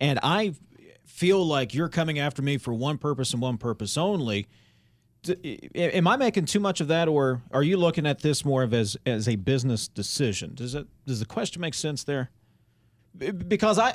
and 0.00 0.18
I 0.22 0.54
feel 1.04 1.44
like 1.44 1.74
you're 1.74 1.88
coming 1.88 2.18
after 2.18 2.42
me 2.42 2.58
for 2.58 2.74
one 2.74 2.98
purpose 2.98 3.32
and 3.32 3.40
one 3.40 3.58
purpose 3.58 3.96
only. 3.96 4.48
Am 5.74 6.06
I 6.06 6.16
making 6.16 6.44
too 6.44 6.60
much 6.60 6.80
of 6.80 6.86
that, 6.86 7.08
or 7.08 7.42
are 7.50 7.62
you 7.64 7.76
looking 7.76 8.06
at 8.06 8.20
this 8.20 8.44
more 8.44 8.62
of 8.62 8.72
as 8.72 8.96
as 9.04 9.26
a 9.28 9.34
business 9.34 9.88
decision? 9.88 10.54
Does 10.54 10.76
it 10.76 10.86
does 11.06 11.18
the 11.18 11.26
question 11.26 11.60
make 11.60 11.74
sense 11.74 12.04
there? 12.04 12.30
Because 13.18 13.78
I 13.78 13.94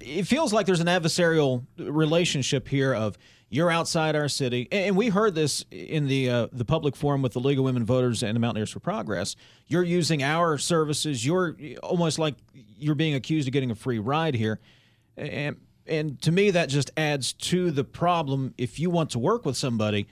it 0.00 0.26
feels 0.26 0.52
like 0.52 0.66
there's 0.66 0.80
an 0.80 0.86
adversarial 0.86 1.64
relationship 1.78 2.68
here 2.68 2.94
of 2.94 3.18
you're 3.48 3.70
outside 3.70 4.16
our 4.16 4.28
city, 4.28 4.66
and 4.72 4.96
we 4.96 5.08
heard 5.10 5.34
this 5.34 5.64
in 5.70 6.08
the 6.08 6.30
uh, 6.30 6.46
the 6.52 6.64
public 6.64 6.96
forum 6.96 7.22
with 7.22 7.32
the 7.32 7.40
League 7.40 7.58
of 7.58 7.64
Women 7.64 7.84
Voters 7.84 8.22
and 8.22 8.34
the 8.34 8.40
Mountaineers 8.40 8.70
for 8.70 8.80
Progress. 8.80 9.36
You're 9.66 9.84
using 9.84 10.22
our 10.22 10.58
services. 10.58 11.24
You're 11.24 11.56
almost 11.82 12.18
like 12.18 12.34
you're 12.52 12.94
being 12.94 13.14
accused 13.14 13.46
of 13.46 13.52
getting 13.52 13.70
a 13.70 13.74
free 13.74 13.98
ride 13.98 14.34
here, 14.34 14.60
and 15.16 15.56
and 15.86 16.20
to 16.22 16.32
me 16.32 16.50
that 16.50 16.68
just 16.68 16.90
adds 16.96 17.32
to 17.32 17.70
the 17.70 17.84
problem. 17.84 18.54
If 18.58 18.78
you 18.78 18.90
want 18.90 19.10
to 19.10 19.18
work 19.18 19.44
with 19.44 19.56
somebody, 19.56 20.08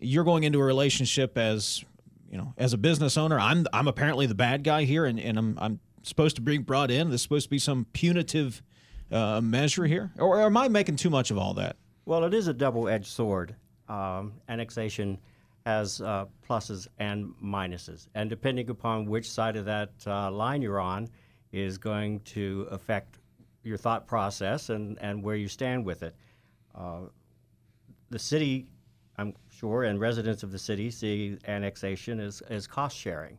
you're 0.00 0.24
going 0.24 0.44
into 0.44 0.58
a 0.58 0.64
relationship 0.64 1.38
as 1.38 1.84
you 2.30 2.38
know 2.38 2.54
as 2.56 2.72
a 2.72 2.78
business 2.78 3.16
owner. 3.16 3.38
I'm 3.38 3.66
I'm 3.72 3.88
apparently 3.88 4.26
the 4.26 4.34
bad 4.34 4.64
guy 4.64 4.84
here, 4.84 5.04
and, 5.04 5.20
and 5.20 5.38
I'm 5.38 5.58
I'm 5.60 5.80
supposed 6.02 6.36
to 6.36 6.42
be 6.42 6.58
brought 6.58 6.90
in? 6.90 7.10
This 7.10 7.22
supposed 7.22 7.46
to 7.46 7.50
be 7.50 7.58
some 7.58 7.86
punitive 7.92 8.62
uh, 9.10 9.40
measure 9.40 9.84
here, 9.84 10.12
or 10.18 10.40
am 10.42 10.56
I 10.56 10.68
making 10.68 10.96
too 10.96 11.10
much 11.10 11.30
of 11.30 11.38
all 11.38 11.54
that? 11.54 11.76
Well, 12.04 12.24
it 12.24 12.34
is 12.34 12.48
a 12.48 12.54
double-edged 12.54 13.06
sword. 13.06 13.54
Um, 13.88 14.34
annexation 14.48 15.18
has 15.66 16.00
uh, 16.00 16.26
pluses 16.48 16.88
and 16.98 17.34
minuses, 17.42 18.08
and 18.14 18.30
depending 18.30 18.70
upon 18.70 19.06
which 19.06 19.30
side 19.30 19.56
of 19.56 19.64
that 19.66 19.90
uh, 20.06 20.30
line 20.30 20.62
you're 20.62 20.80
on, 20.80 21.08
is 21.52 21.78
going 21.78 22.20
to 22.20 22.66
affect 22.70 23.18
your 23.62 23.76
thought 23.76 24.06
process 24.06 24.70
and, 24.70 24.98
and 25.00 25.22
where 25.22 25.36
you 25.36 25.48
stand 25.48 25.84
with 25.84 26.02
it. 26.02 26.14
Uh, 26.74 27.00
the 28.10 28.18
city, 28.18 28.66
I'm 29.16 29.34
sure, 29.50 29.84
and 29.84 30.00
residents 30.00 30.42
of 30.42 30.52
the 30.52 30.58
city 30.58 30.90
see 30.90 31.38
annexation 31.46 32.20
as, 32.20 32.40
as 32.48 32.66
cost 32.66 32.96
sharing. 32.96 33.38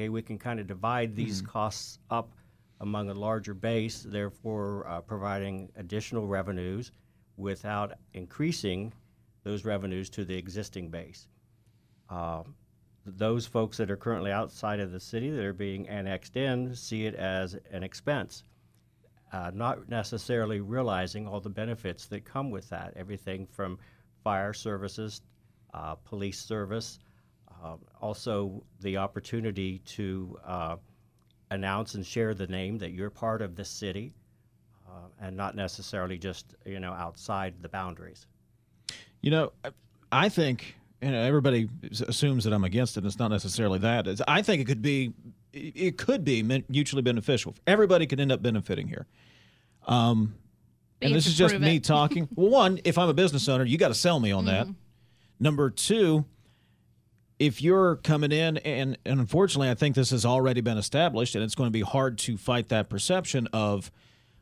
Okay, 0.00 0.08
we 0.08 0.22
can 0.22 0.38
kind 0.38 0.58
of 0.58 0.66
divide 0.66 1.14
these 1.14 1.42
mm-hmm. 1.42 1.50
costs 1.50 1.98
up 2.08 2.32
among 2.80 3.10
a 3.10 3.14
larger 3.14 3.52
base, 3.52 4.00
therefore 4.00 4.86
uh, 4.88 5.02
providing 5.02 5.70
additional 5.76 6.26
revenues 6.26 6.90
without 7.36 7.92
increasing 8.14 8.94
those 9.44 9.66
revenues 9.66 10.08
to 10.08 10.24
the 10.24 10.34
existing 10.34 10.88
base. 10.88 11.28
Uh, 12.08 12.44
those 13.04 13.44
folks 13.44 13.76
that 13.76 13.90
are 13.90 13.96
currently 13.98 14.32
outside 14.32 14.80
of 14.80 14.90
the 14.90 14.98
city 14.98 15.28
that 15.28 15.44
are 15.44 15.52
being 15.52 15.86
annexed 15.86 16.34
in 16.34 16.74
see 16.74 17.04
it 17.04 17.14
as 17.14 17.58
an 17.70 17.82
expense, 17.82 18.44
uh, 19.34 19.50
not 19.52 19.86
necessarily 19.90 20.62
realizing 20.62 21.28
all 21.28 21.40
the 21.40 21.50
benefits 21.50 22.06
that 22.06 22.24
come 22.24 22.50
with 22.50 22.66
that. 22.70 22.94
Everything 22.96 23.46
from 23.46 23.78
fire 24.24 24.54
services, 24.54 25.20
uh, 25.74 25.94
police 25.94 26.40
service, 26.40 27.00
uh, 27.62 27.76
also, 28.00 28.62
the 28.80 28.96
opportunity 28.96 29.78
to 29.80 30.38
uh, 30.46 30.76
announce 31.50 31.94
and 31.94 32.06
share 32.06 32.34
the 32.34 32.46
name 32.46 32.78
that 32.78 32.92
you're 32.92 33.10
part 33.10 33.42
of 33.42 33.54
this 33.54 33.68
city, 33.68 34.12
uh, 34.88 35.08
and 35.20 35.36
not 35.36 35.54
necessarily 35.54 36.16
just 36.16 36.54
you 36.64 36.80
know 36.80 36.92
outside 36.92 37.54
the 37.60 37.68
boundaries. 37.68 38.26
You 39.20 39.30
know, 39.30 39.52
I 40.10 40.28
think 40.28 40.76
you 41.02 41.10
know 41.10 41.20
everybody 41.20 41.68
assumes 42.06 42.44
that 42.44 42.52
I'm 42.52 42.64
against 42.64 42.96
it. 42.96 43.00
And 43.00 43.06
it's 43.06 43.18
not 43.18 43.30
necessarily 43.30 43.78
that. 43.80 44.06
It's, 44.06 44.22
I 44.26 44.42
think 44.42 44.62
it 44.62 44.66
could 44.66 44.82
be 44.82 45.12
it 45.52 45.98
could 45.98 46.24
be 46.24 46.42
mutually 46.68 47.02
beneficial. 47.02 47.54
Everybody 47.66 48.06
could 48.06 48.20
end 48.20 48.32
up 48.32 48.42
benefiting 48.42 48.88
here. 48.88 49.06
Um, 49.86 50.34
and 51.02 51.14
this 51.14 51.26
is 51.26 51.36
just 51.36 51.58
me 51.58 51.80
talking. 51.80 52.28
well, 52.34 52.50
one, 52.50 52.80
if 52.84 52.98
I'm 52.98 53.08
a 53.08 53.14
business 53.14 53.48
owner, 53.48 53.64
you 53.64 53.78
got 53.78 53.88
to 53.88 53.94
sell 53.94 54.20
me 54.20 54.32
on 54.32 54.44
mm-hmm. 54.44 54.68
that. 54.70 54.74
Number 55.40 55.70
two, 55.70 56.24
if 57.40 57.60
you're 57.60 57.96
coming 57.96 58.30
in 58.30 58.58
and, 58.58 58.96
and 59.04 59.18
unfortunately 59.18 59.68
i 59.68 59.74
think 59.74 59.96
this 59.96 60.10
has 60.10 60.24
already 60.24 60.60
been 60.60 60.78
established 60.78 61.34
and 61.34 61.42
it's 61.42 61.56
going 61.56 61.66
to 61.66 61.72
be 61.72 61.80
hard 61.80 62.18
to 62.18 62.36
fight 62.36 62.68
that 62.68 62.88
perception 62.88 63.48
of 63.52 63.90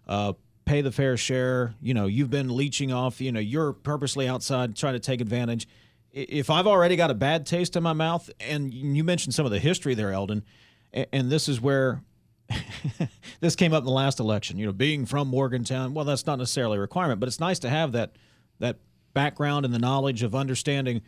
uh, 0.07 0.33
pay 0.69 0.83
the 0.83 0.93
fair 0.93 1.17
share. 1.17 1.75
You 1.81 1.95
know 1.95 2.07
you've 2.07 2.31
been 2.31 2.55
leeching 2.55 2.93
off 2.93 3.21
you 3.21 3.33
know 3.33 3.41
you're 3.41 3.73
purposely 3.73 4.29
outside 4.29 4.77
trying 4.77 4.95
to 4.95 5.01
take 5.01 5.21
advantage. 5.21 5.67
If 6.13 6.51
i've 6.51 6.67
already 6.67 6.97
got 6.97 7.11
a 7.11 7.15
bad 7.15 7.47
taste 7.47 7.77
in 7.77 7.83
my 7.83 7.93
mouth 7.93 8.31
and 8.41 8.73
you 8.73 9.03
mentioned 9.05 9.35
some 9.35 9.47
of 9.47 9.53
the 9.53 9.59
history 9.59 9.95
there 9.95 10.13
eldon 10.13 10.45
and 10.93 11.31
this 11.31 11.49
is 11.49 11.61
where 11.61 12.03
this 13.41 13.55
came 13.57 13.73
up 13.73 13.81
in 13.81 13.87
the 13.87 13.93
last 13.93 14.21
election. 14.21 14.59
You 14.59 14.67
know 14.67 14.73
being 14.73 15.07
from 15.07 15.29
morgantown 15.29 15.95
well 15.95 16.05
that's 16.05 16.27
not 16.27 16.39
necessarily 16.39 16.79
a 16.79 16.81
requirement 16.81 17.21
but 17.21 17.29
it's 17.29 17.41
nice 17.41 17.59
to 17.61 17.71
have 17.71 17.93
that 17.93 18.13
that 18.59 18.77
background 19.15 19.65
and 19.65 19.73
the 19.73 19.79
knowledge 19.79 20.23
of 20.23 20.35
understanding 20.35 21.03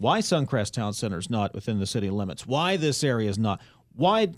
why 0.00 0.20
Suncrest 0.20 0.72
Town 0.72 0.94
Center 0.94 1.18
is 1.18 1.28
not 1.28 1.52
within 1.52 1.78
the 1.78 1.86
city 1.86 2.08
limits, 2.08 2.46
why 2.46 2.78
this 2.78 3.04
area 3.04 3.28
is 3.28 3.38
not, 3.38 3.60
why 3.94 4.28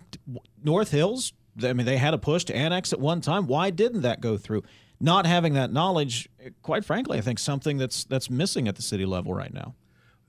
North 0.63 0.91
Hills, 0.91 1.33
I 1.63 1.73
mean, 1.73 1.87
they 1.87 1.99
had 1.99 2.15
a 2.15 2.19
push 2.19 2.43
to 2.47 2.57
annex 2.57 2.93
at 2.93 2.99
one 2.99 3.21
time. 3.21 3.47
Why 3.47 3.71
didn't 3.71 4.03
that 4.03 4.21
go 4.21 4.37
through? 4.37 4.65
Not 4.99 5.25
having 5.25 5.55
that 5.55 5.73
knowledge, 5.73 6.29
quite 6.63 6.85
frankly, 6.85 7.17
I 7.17 7.21
think 7.21 7.39
something 7.39 7.79
that's 7.79 8.03
that's 8.05 8.29
missing 8.29 8.67
at 8.67 8.75
the 8.75 8.83
city 8.83 9.07
level 9.07 9.35
right 9.35 9.55
now. 9.55 9.77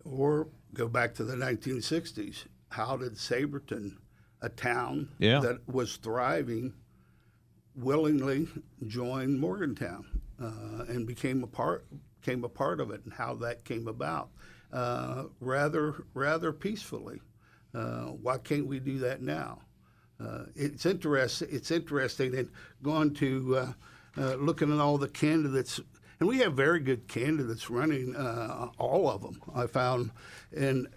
Or 0.05 0.49
go 0.75 0.87
back 0.87 1.15
to 1.15 1.23
the 1.23 1.35
1960s. 1.35 2.45
How 2.69 2.95
did 2.95 3.13
Sabraton, 3.13 3.97
a 4.41 4.49
town 4.49 5.09
yeah. 5.17 5.39
that 5.39 5.67
was 5.67 5.97
thriving, 5.97 6.73
willingly 7.75 8.47
join 8.85 9.39
Morgantown 9.39 10.05
uh, 10.39 10.85
and 10.89 11.07
became 11.07 11.43
a 11.43 11.47
part 11.47 11.87
came 12.21 12.43
a 12.43 12.49
part 12.49 12.79
of 12.79 12.91
it, 12.91 13.01
and 13.03 13.13
how 13.13 13.33
that 13.35 13.65
came 13.65 13.87
about? 13.87 14.29
Uh, 14.73 15.25
rather 15.39 16.03
rather 16.15 16.51
peacefully. 16.51 17.21
Uh, 17.75 18.05
why 18.05 18.39
can't 18.39 18.65
we 18.65 18.79
do 18.79 18.97
that 18.97 19.21
now? 19.21 19.59
Uh, 20.19 20.45
it's 20.55 20.85
interesting. 20.85 21.47
It's 21.51 21.69
interesting 21.69 22.35
and 22.35 22.49
going 22.81 23.13
to 23.15 23.57
uh, 23.57 23.73
uh, 24.17 24.35
looking 24.35 24.73
at 24.73 24.79
all 24.79 24.97
the 24.97 25.07
candidates, 25.07 25.79
and 26.19 26.27
we 26.27 26.39
have 26.39 26.53
very 26.53 26.79
good 26.79 27.07
candidates 27.07 27.69
running. 27.69 28.15
all 28.79 29.09
of 29.09 29.21
them, 29.21 29.39
I 29.53 29.67
found, 29.67 30.09
and 30.55 30.87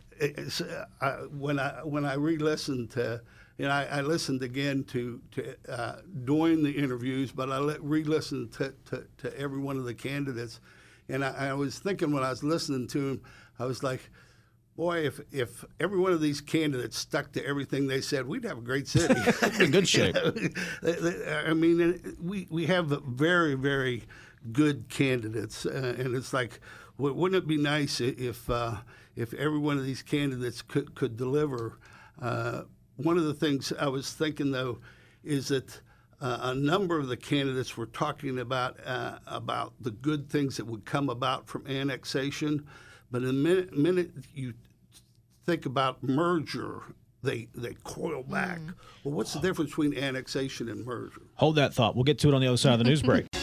I, 1.02 1.10
when 1.30 1.58
I 1.58 1.84
when 1.84 2.06
I 2.06 2.14
re-listened 2.14 2.90
to 2.92 3.20
and 3.58 3.72
I, 3.72 3.84
I, 3.84 4.00
listened 4.02 4.42
again 4.42 4.84
to, 4.84 5.20
to 5.32 5.56
uh, 5.68 5.96
doing 6.24 6.62
the 6.62 6.72
interviews, 6.72 7.32
but 7.32 7.50
I 7.50 7.58
re-listened 7.80 8.52
to, 8.54 8.74
to, 8.90 9.06
to, 9.18 9.38
every 9.38 9.58
one 9.58 9.78
of 9.78 9.84
the 9.84 9.94
candidates, 9.94 10.60
and 11.08 11.24
I, 11.24 11.48
I, 11.48 11.52
was 11.54 11.78
thinking 11.78 12.12
when 12.12 12.22
I 12.22 12.28
was 12.28 12.44
listening 12.44 12.86
to 12.88 12.98
them, 12.98 13.22
I 13.58 13.64
was 13.64 13.82
like, 13.82 14.10
boy, 14.76 15.06
if 15.06 15.20
if 15.32 15.64
every 15.80 15.98
one 15.98 16.12
of 16.12 16.20
these 16.20 16.40
candidates 16.40 16.98
stuck 16.98 17.32
to 17.32 17.44
everything 17.44 17.86
they 17.86 18.00
said, 18.00 18.26
we'd 18.26 18.44
have 18.44 18.58
a 18.58 18.62
great 18.62 18.86
city. 18.86 19.14
in 19.60 19.70
good 19.70 19.88
shape. 19.88 20.16
I 20.82 21.54
mean, 21.54 22.16
we 22.22 22.46
we 22.50 22.66
have 22.66 22.88
very 23.06 23.54
very 23.54 24.04
good 24.52 24.88
candidates, 24.88 25.66
uh, 25.66 25.96
and 25.98 26.14
it's 26.14 26.32
like, 26.32 26.60
wouldn't 26.98 27.42
it 27.42 27.48
be 27.48 27.56
nice 27.56 28.00
if 28.00 28.48
uh, 28.50 28.76
if 29.16 29.32
every 29.34 29.58
one 29.58 29.78
of 29.78 29.84
these 29.84 30.02
candidates 30.02 30.62
could 30.62 30.94
could 30.94 31.16
deliver? 31.16 31.78
Uh, 32.20 32.62
one 32.96 33.18
of 33.18 33.24
the 33.24 33.34
things 33.34 33.72
I 33.78 33.88
was 33.88 34.12
thinking 34.12 34.52
though 34.52 34.78
is 35.24 35.48
that. 35.48 35.80
Uh, 36.18 36.38
a 36.44 36.54
number 36.54 36.98
of 36.98 37.08
the 37.08 37.16
candidates 37.16 37.76
were 37.76 37.84
talking 37.84 38.38
about 38.38 38.78
uh, 38.86 39.18
about 39.26 39.74
the 39.82 39.90
good 39.90 40.30
things 40.30 40.56
that 40.56 40.64
would 40.64 40.82
come 40.86 41.10
about 41.10 41.46
from 41.46 41.66
annexation, 41.66 42.66
but 43.10 43.22
the 43.22 43.32
minute, 43.32 43.76
minute 43.76 44.10
you 44.34 44.54
think 45.44 45.66
about 45.66 46.02
merger, 46.02 46.82
they 47.22 47.48
they 47.54 47.76
coil 47.84 48.22
back. 48.22 48.58
Mm. 48.58 48.74
Well, 49.04 49.14
what's 49.14 49.32
the 49.32 49.40
difference 49.40 49.70
between 49.70 49.96
annexation 49.96 50.68
and 50.68 50.84
merger? 50.84 51.22
Hold 51.34 51.56
that 51.56 51.74
thought. 51.74 51.94
We'll 51.94 52.04
get 52.04 52.18
to 52.20 52.28
it 52.28 52.34
on 52.34 52.40
the 52.40 52.46
other 52.46 52.56
side 52.56 52.72
of 52.74 52.78
the 52.78 52.84
news 52.84 53.02
break. 53.02 53.26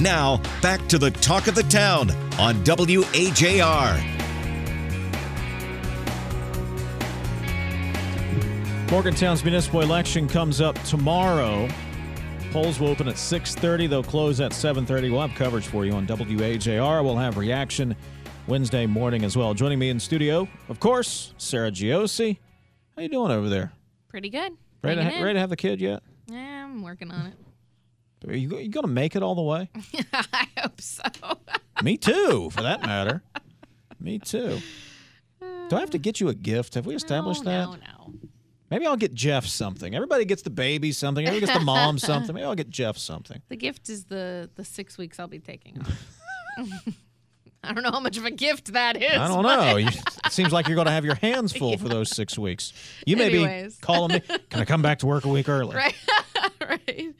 Now, 0.00 0.40
back 0.62 0.86
to 0.88 0.96
the 0.96 1.10
talk 1.10 1.46
of 1.46 1.54
the 1.54 1.62
town 1.64 2.10
on 2.38 2.64
WAJR. 2.64 4.19
Morgantown's 8.90 9.44
municipal 9.44 9.82
election 9.82 10.26
comes 10.26 10.60
up 10.60 10.74
tomorrow. 10.82 11.68
Polls 12.50 12.80
will 12.80 12.88
open 12.88 13.06
at 13.06 13.14
6:30. 13.14 13.86
They'll 13.88 14.02
close 14.02 14.40
at 14.40 14.50
7:30. 14.52 15.12
We'll 15.12 15.20
have 15.20 15.36
coverage 15.36 15.68
for 15.68 15.86
you 15.86 15.92
on 15.92 16.08
WAJR. 16.08 17.04
We'll 17.04 17.16
have 17.16 17.36
reaction 17.36 17.94
Wednesday 18.48 18.86
morning 18.86 19.22
as 19.22 19.36
well. 19.36 19.54
Joining 19.54 19.78
me 19.78 19.90
in 19.90 20.00
studio, 20.00 20.48
of 20.68 20.80
course, 20.80 21.34
Sarah 21.38 21.70
Giosi. 21.70 22.38
How 22.96 23.02
you 23.02 23.08
doing 23.08 23.30
over 23.30 23.48
there? 23.48 23.72
Pretty 24.08 24.28
good. 24.28 24.56
Ready 24.82 24.96
to, 24.96 25.08
ha- 25.08 25.22
ready 25.22 25.34
to 25.34 25.40
have 25.40 25.50
the 25.50 25.56
kid 25.56 25.80
yet? 25.80 26.02
Yeah, 26.26 26.64
I'm 26.64 26.82
working 26.82 27.12
on 27.12 27.26
it. 27.26 28.28
Are 28.28 28.34
you, 28.34 28.58
you 28.58 28.70
going 28.70 28.86
to 28.86 28.92
make 28.92 29.14
it 29.14 29.22
all 29.22 29.36
the 29.36 29.42
way? 29.42 29.70
I 30.12 30.48
hope 30.58 30.80
so. 30.80 31.04
Me 31.82 31.96
too, 31.96 32.50
for 32.50 32.62
that 32.62 32.82
matter. 32.82 33.22
Me 34.00 34.18
too. 34.18 34.58
Do 35.40 35.76
I 35.76 35.80
have 35.80 35.90
to 35.90 35.98
get 35.98 36.18
you 36.18 36.28
a 36.28 36.34
gift? 36.34 36.74
Have 36.74 36.86
we 36.86 36.96
established 36.96 37.44
no, 37.44 37.50
that? 37.50 37.66
No, 37.66 37.74
no. 37.74 38.29
Maybe 38.70 38.86
I'll 38.86 38.96
get 38.96 39.14
Jeff 39.14 39.46
something. 39.46 39.94
Everybody 39.94 40.24
gets 40.24 40.42
the 40.42 40.50
baby 40.50 40.92
something. 40.92 41.26
Everybody 41.26 41.46
gets 41.46 41.58
the 41.58 41.64
mom 41.64 41.98
something. 41.98 42.34
Maybe 42.34 42.44
I'll 42.44 42.54
get 42.54 42.70
Jeff 42.70 42.96
something. 42.96 43.42
The 43.48 43.56
gift 43.56 43.88
is 43.88 44.04
the 44.04 44.48
the 44.54 44.64
six 44.64 44.96
weeks 44.96 45.18
I'll 45.18 45.28
be 45.28 45.40
taking 45.40 45.80
off. 45.80 46.16
I 47.62 47.74
don't 47.74 47.82
know 47.82 47.90
how 47.90 48.00
much 48.00 48.16
of 48.16 48.24
a 48.24 48.30
gift 48.30 48.72
that 48.72 48.96
is. 48.96 49.18
I 49.18 49.28
don't 49.28 49.42
know. 49.42 49.76
You, 49.76 49.88
it 49.88 50.32
seems 50.32 50.50
like 50.50 50.66
you're 50.66 50.76
going 50.76 50.86
to 50.86 50.92
have 50.92 51.04
your 51.04 51.16
hands 51.16 51.52
full 51.52 51.76
for 51.76 51.88
those 51.90 52.08
six 52.08 52.38
weeks. 52.38 52.72
You 53.06 53.18
may 53.18 53.28
be 53.28 53.68
calling 53.82 54.12
me. 54.14 54.20
Can 54.48 54.60
I 54.60 54.64
come 54.64 54.80
back 54.80 55.00
to 55.00 55.06
work 55.06 55.26
a 55.26 55.28
week 55.28 55.46
early? 55.46 55.76
Right. 55.76 55.94
right. 56.66 57.14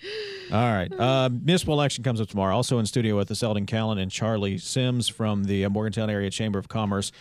All 0.50 0.72
right. 0.72 0.90
Uh, 0.92 1.28
municipal 1.28 1.74
election 1.74 2.02
comes 2.02 2.22
up 2.22 2.28
tomorrow. 2.28 2.54
Also 2.56 2.78
in 2.78 2.86
studio 2.86 3.18
with 3.18 3.30
us, 3.30 3.42
Eldon 3.42 3.66
Callen 3.66 4.00
and 4.00 4.10
Charlie 4.10 4.56
Sims 4.56 5.08
from 5.08 5.44
the 5.44 5.68
Morgantown 5.68 6.08
Area 6.08 6.30
Chamber 6.30 6.58
of 6.58 6.68
Commerce. 6.68 7.12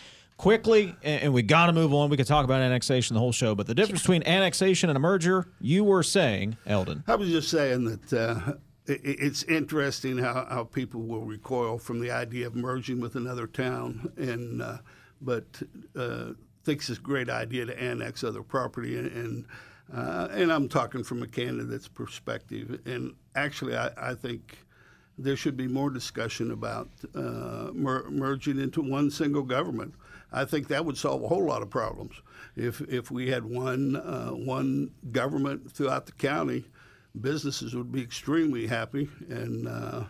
Quickly, 0.44 0.96
and 1.02 1.34
we 1.34 1.42
got 1.42 1.66
to 1.66 1.72
move 1.74 1.92
on. 1.92 2.08
We 2.08 2.16
could 2.16 2.26
talk 2.26 2.46
about 2.46 2.62
annexation 2.62 3.12
the 3.12 3.20
whole 3.20 3.30
show, 3.30 3.54
but 3.54 3.66
the 3.66 3.74
difference 3.74 4.00
between 4.00 4.22
annexation 4.22 4.88
and 4.88 4.96
a 4.96 4.98
merger, 5.00 5.46
you 5.60 5.84
were 5.84 6.02
saying, 6.02 6.56
Eldon. 6.66 7.04
I 7.06 7.14
was 7.16 7.28
just 7.28 7.50
saying 7.50 7.84
that 7.84 8.12
uh, 8.14 8.52
i 8.88 8.92
i- 8.92 8.98
it's 9.02 9.42
interesting 9.42 10.16
how, 10.16 10.46
how 10.48 10.64
people 10.64 11.02
will 11.02 11.26
recoil 11.26 11.76
from 11.76 12.00
the 12.00 12.10
idea 12.10 12.46
of 12.46 12.56
merging 12.56 13.00
with 13.00 13.16
another 13.16 13.46
town, 13.46 14.10
and 14.16 14.62
uh, 14.62 14.78
but 15.20 15.44
uh, 15.94 16.28
thinks 16.64 16.88
it's 16.88 16.98
a 16.98 17.02
great 17.02 17.28
idea 17.28 17.66
to 17.66 17.78
annex 17.78 18.24
other 18.24 18.42
property, 18.42 18.96
and 18.98 19.12
and, 19.12 19.44
uh, 19.94 20.28
and 20.30 20.50
I'm 20.50 20.70
talking 20.70 21.04
from 21.04 21.22
a 21.22 21.26
candidate's 21.26 21.86
perspective, 21.88 22.80
and 22.86 23.12
actually 23.36 23.76
I, 23.76 23.90
I 24.12 24.14
think 24.14 24.56
there 25.18 25.36
should 25.36 25.58
be 25.58 25.68
more 25.68 25.90
discussion 25.90 26.50
about 26.50 26.88
uh, 27.14 27.72
mer- 27.74 28.08
merging 28.08 28.58
into 28.58 28.80
one 28.80 29.10
single 29.10 29.42
government. 29.42 29.92
I 30.32 30.44
think 30.44 30.68
that 30.68 30.84
would 30.84 30.96
solve 30.96 31.22
a 31.22 31.28
whole 31.28 31.44
lot 31.44 31.62
of 31.62 31.70
problems. 31.70 32.14
If 32.56 32.80
if 32.82 33.10
we 33.10 33.30
had 33.30 33.44
one 33.44 33.96
uh, 33.96 34.30
one 34.30 34.90
government 35.10 35.70
throughout 35.72 36.06
the 36.06 36.12
county, 36.12 36.64
businesses 37.20 37.74
would 37.74 37.92
be 37.92 38.02
extremely 38.02 38.66
happy, 38.66 39.08
and 39.28 39.68
uh, 39.68 40.04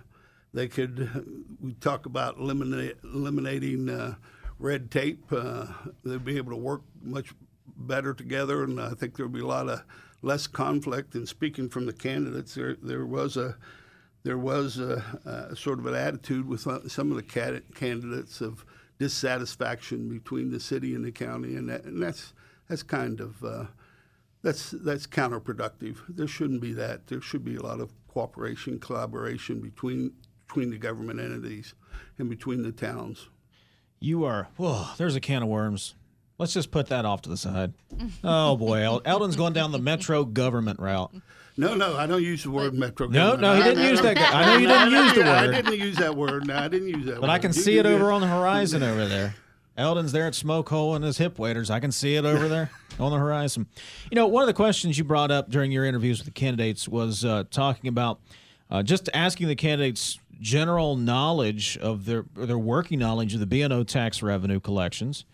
they 0.53 0.69
could. 0.69 1.57
We 1.61 1.75
talk 1.75 2.07
about 2.07 2.39
eliminate, 2.39 2.97
eliminating 3.05 3.89
uh, 3.89 4.17
red 4.59 4.91
tape. 4.91 5.25
Uh, 5.33 5.67
they'd 6.05 6.25
be 6.25 6.37
able 6.37 6.53
to 6.53 6.59
work 6.59 6.83
much 7.03 7.33
better 7.77 8.13
together, 8.13 8.63
and 8.65 8.81
I 8.81 8.91
think 8.91 9.17
there'd 9.17 9.33
be 9.33 9.41
a 9.41 9.47
lot 9.47 9.69
of 9.69 9.83
less 10.23 10.47
conflict. 10.47 11.15
And 11.15 11.29
speaking 11.29 11.69
from 11.69 11.87
the 11.87 11.93
candidates, 11.93 12.55
there 12.55 12.77
there 12.83 13.07
was 13.07 13.37
a 13.37 13.57
there 14.23 14.39
was 14.39 14.79
a, 14.79 15.03
a 15.25 15.57
sort 15.57 15.79
of 15.79 15.87
an 15.87 15.95
attitude 15.95 16.47
with 16.47 16.67
uh, 16.67 16.87
some 16.89 17.11
of 17.11 17.17
the 17.17 17.63
candidates 17.75 18.41
of 18.41 18.65
dissatisfaction 19.01 20.11
between 20.11 20.51
the 20.51 20.61
city 20.61 20.95
and 20.95 21.05
the 21.05 21.11
county, 21.11 21.57
and, 21.57 21.69
that, 21.71 21.85
and 21.85 22.01
that's 22.01 22.35
that's 22.69 22.83
kind 22.85 23.19
of 23.21 23.43
uh, 23.43 23.65
that's 24.43 24.71
that's 24.71 25.07
counterproductive. 25.07 25.97
There 26.09 26.29
shouldn't 26.29 26.61
be 26.61 26.75
that. 26.75 27.09
There 27.09 27.21
should 27.21 27.43
be 27.45 27.57
a 27.57 27.63
lot 27.63 27.81
of 27.81 27.91
cooperation, 28.07 28.79
collaboration 28.79 29.61
between 29.61 30.13
between 30.47 30.71
the 30.71 30.79
government 30.79 31.19
entities 31.19 31.75
and 32.19 32.29
between 32.29 32.63
the 32.63 32.73
towns. 32.73 33.29
You 34.01 34.25
are. 34.25 34.49
Whoa, 34.57 34.89
there's 34.99 35.17
a 35.17 35.21
can 35.21 35.43
of 35.43 35.49
worms. 35.49 35.95
Let's 36.39 36.53
just 36.55 36.71
put 36.71 36.89
that 36.89 37.05
off 37.05 37.23
to 37.23 37.29
the 37.31 37.37
side. 37.37 37.73
Oh 38.23 38.57
boy, 38.57 38.83
El- 38.83 39.03
Eldon's 39.05 39.37
going 39.37 39.53
down 39.55 39.73
the 39.73 39.79
metro 39.79 40.25
government 40.25 40.79
route. 40.79 41.15
No, 41.57 41.75
no, 41.75 41.97
I 41.97 42.07
don't 42.07 42.23
use 42.23 42.45
the 42.45 42.51
word 42.51 42.75
metro. 42.75 43.07
No, 43.09 43.37
no, 43.37 43.55
he 43.55 43.63
didn't 43.63 43.85
use 43.89 44.01
don't- 44.01 44.15
that. 44.15 44.35
I 44.35 44.45
know 44.47 44.57
you 44.59 44.67
didn't 44.69 44.93
use 45.05 45.15
the 45.15 45.21
word. 45.21 45.55
I 45.55 45.61
didn't 45.63 45.79
use 45.81 45.97
that 45.97 46.17
word. 46.17 46.47
No, 46.47 46.57
I 46.57 46.69
didn't 46.69 46.89
use 46.89 47.05
that 47.07 47.15
word. 47.15 47.21
but 47.23 47.31
I 47.31 47.39
can 47.39 47.51
You 47.51 47.61
see 47.61 47.79
it 47.79 47.85
can- 47.85 47.93
over 47.93 48.13
on 48.13 48.21
the 48.21 48.27
horizon 48.39 48.83
over 48.83 49.07
there. 49.07 49.35
Eldon's 49.77 50.13
there 50.13 50.27
at 50.27 50.35
smoke 50.35 50.69
hole 50.69 50.95
and 50.95 51.03
his 51.05 51.17
hip 51.19 51.39
waders. 51.39 51.71
I 51.71 51.81
can 51.81 51.91
see 51.93 52.17
it 52.17 52.25
over 52.27 52.49
there 52.49 52.71
on 52.99 53.13
the 53.13 53.19
horizon. 53.19 53.67
You 54.11 54.17
know, 54.17 54.27
one 54.27 54.43
of 54.43 54.47
the 54.47 54.53
questions 54.55 54.99
you 54.99 55.05
brought 55.05 55.31
up 55.31 55.49
during 55.49 55.73
your 55.73 55.87
interviews 55.87 56.19
with 56.19 56.27
the 56.27 56.33
candidates 56.39 56.87
was 56.87 57.25
uh, 57.25 57.45
talking 57.51 57.89
about 57.89 58.21
uh, 58.71 58.83
just 58.83 59.09
asking 59.15 59.49
the 59.49 59.57
candidates 59.57 60.19
general 60.39 60.97
knowledge 60.97 61.79
of 61.79 62.05
their 62.05 62.25
their 62.35 62.59
working 62.59 62.99
knowledge 62.99 63.33
of 63.35 63.41
the 63.41 63.47
B&O 63.47 63.83
tax 63.85 64.23
revenue 64.23 64.61
collections, 64.61 65.25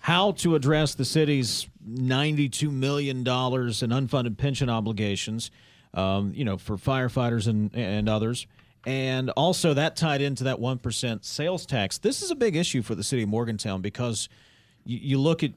how 0.00 0.32
to 0.32 0.54
address 0.56 0.94
the 0.94 1.04
city's 1.04 1.68
$92 1.88 2.70
million 2.70 3.18
in 3.18 3.24
unfunded 3.24 4.36
pension 4.36 4.68
obligations, 4.68 5.50
um, 5.94 6.32
you 6.34 6.44
know, 6.44 6.56
for 6.56 6.76
firefighters 6.76 7.46
and, 7.46 7.74
and 7.74 8.08
others. 8.08 8.46
And 8.86 9.30
also 9.30 9.74
that 9.74 9.96
tied 9.96 10.22
into 10.22 10.44
that 10.44 10.58
1% 10.58 11.24
sales 11.24 11.66
tax. 11.66 11.98
This 11.98 12.22
is 12.22 12.30
a 12.30 12.34
big 12.34 12.56
issue 12.56 12.82
for 12.82 12.94
the 12.94 13.04
city 13.04 13.22
of 13.22 13.28
Morgantown 13.28 13.82
because 13.82 14.28
you, 14.84 14.98
you 15.02 15.18
look 15.18 15.42
at 15.42 15.52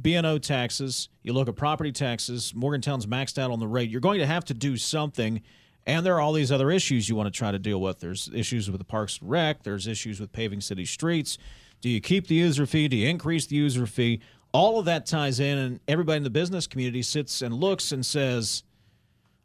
B&O 0.00 0.38
taxes, 0.38 1.08
you 1.22 1.32
look 1.32 1.48
at 1.48 1.56
property 1.56 1.92
taxes, 1.92 2.54
Morgantown's 2.54 3.06
maxed 3.06 3.38
out 3.38 3.50
on 3.50 3.60
the 3.60 3.66
rate. 3.66 3.90
You're 3.90 4.00
going 4.00 4.20
to 4.20 4.26
have 4.26 4.44
to 4.46 4.54
do 4.54 4.76
something. 4.76 5.42
And 5.86 6.04
there 6.04 6.14
are 6.16 6.20
all 6.20 6.34
these 6.34 6.52
other 6.52 6.70
issues 6.70 7.08
you 7.08 7.16
want 7.16 7.32
to 7.32 7.36
try 7.36 7.50
to 7.50 7.58
deal 7.58 7.80
with. 7.80 8.00
There's 8.00 8.30
issues 8.34 8.70
with 8.70 8.78
the 8.78 8.84
Parks 8.84 9.18
and 9.20 9.30
Rec. 9.30 9.62
There's 9.62 9.86
issues 9.86 10.20
with 10.20 10.30
paving 10.32 10.60
city 10.60 10.84
streets. 10.84 11.38
Do 11.80 11.88
you 11.88 12.00
keep 12.00 12.26
the 12.26 12.34
user 12.34 12.66
fee? 12.66 12.88
Do 12.88 12.96
you 12.96 13.08
increase 13.08 13.46
the 13.46 13.56
user 13.56 13.86
fee? 13.86 14.20
All 14.52 14.78
of 14.78 14.86
that 14.86 15.06
ties 15.06 15.38
in, 15.40 15.58
and 15.58 15.80
everybody 15.86 16.18
in 16.18 16.22
the 16.24 16.30
business 16.30 16.66
community 16.66 17.02
sits 17.02 17.42
and 17.42 17.54
looks 17.54 17.92
and 17.92 18.04
says, 18.04 18.64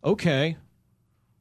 okay, 0.04 0.58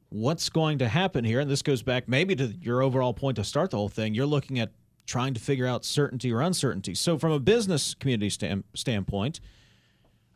what's 0.09 0.49
going 0.49 0.79
to 0.79 0.87
happen 0.87 1.23
here? 1.23 1.39
And 1.39 1.49
this 1.49 1.61
goes 1.61 1.81
back 1.81 2.07
maybe 2.07 2.35
to 2.35 2.53
your 2.61 2.81
overall 2.81 3.13
point 3.13 3.37
to 3.37 3.43
start 3.43 3.71
the 3.71 3.77
whole 3.77 3.89
thing. 3.89 4.13
You're 4.13 4.25
looking 4.25 4.59
at 4.59 4.71
trying 5.05 5.33
to 5.33 5.39
figure 5.39 5.67
out 5.67 5.85
certainty 5.85 6.31
or 6.31 6.41
uncertainty. 6.41 6.95
So, 6.95 7.17
from 7.17 7.31
a 7.31 7.39
business 7.39 7.93
community 7.93 8.29
stam- 8.29 8.63
standpoint, 8.73 9.39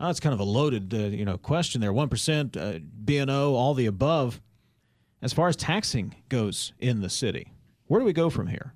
it's 0.02 0.20
kind 0.20 0.34
of 0.34 0.40
a 0.40 0.46
loaded, 0.46 0.94
uh, 0.94 0.98
you 0.98 1.26
know, 1.26 1.38
question 1.38 1.82
there. 1.82 1.94
One 1.94 2.10
percent, 2.10 2.56
uh, 2.56 2.80
B 3.04 3.18
and 3.18 3.30
O, 3.30 3.56
all 3.56 3.74
the 3.74 3.86
above. 3.86 4.42
As 5.22 5.34
far 5.34 5.50
as 5.50 5.58
taxing 5.58 6.16
goes 6.30 6.72
in 6.80 7.02
the 7.02 7.10
city, 7.10 7.52
where 7.88 8.00
do 8.00 8.06
we 8.06 8.14
go 8.14 8.30
from 8.30 8.48
here? 8.48 8.74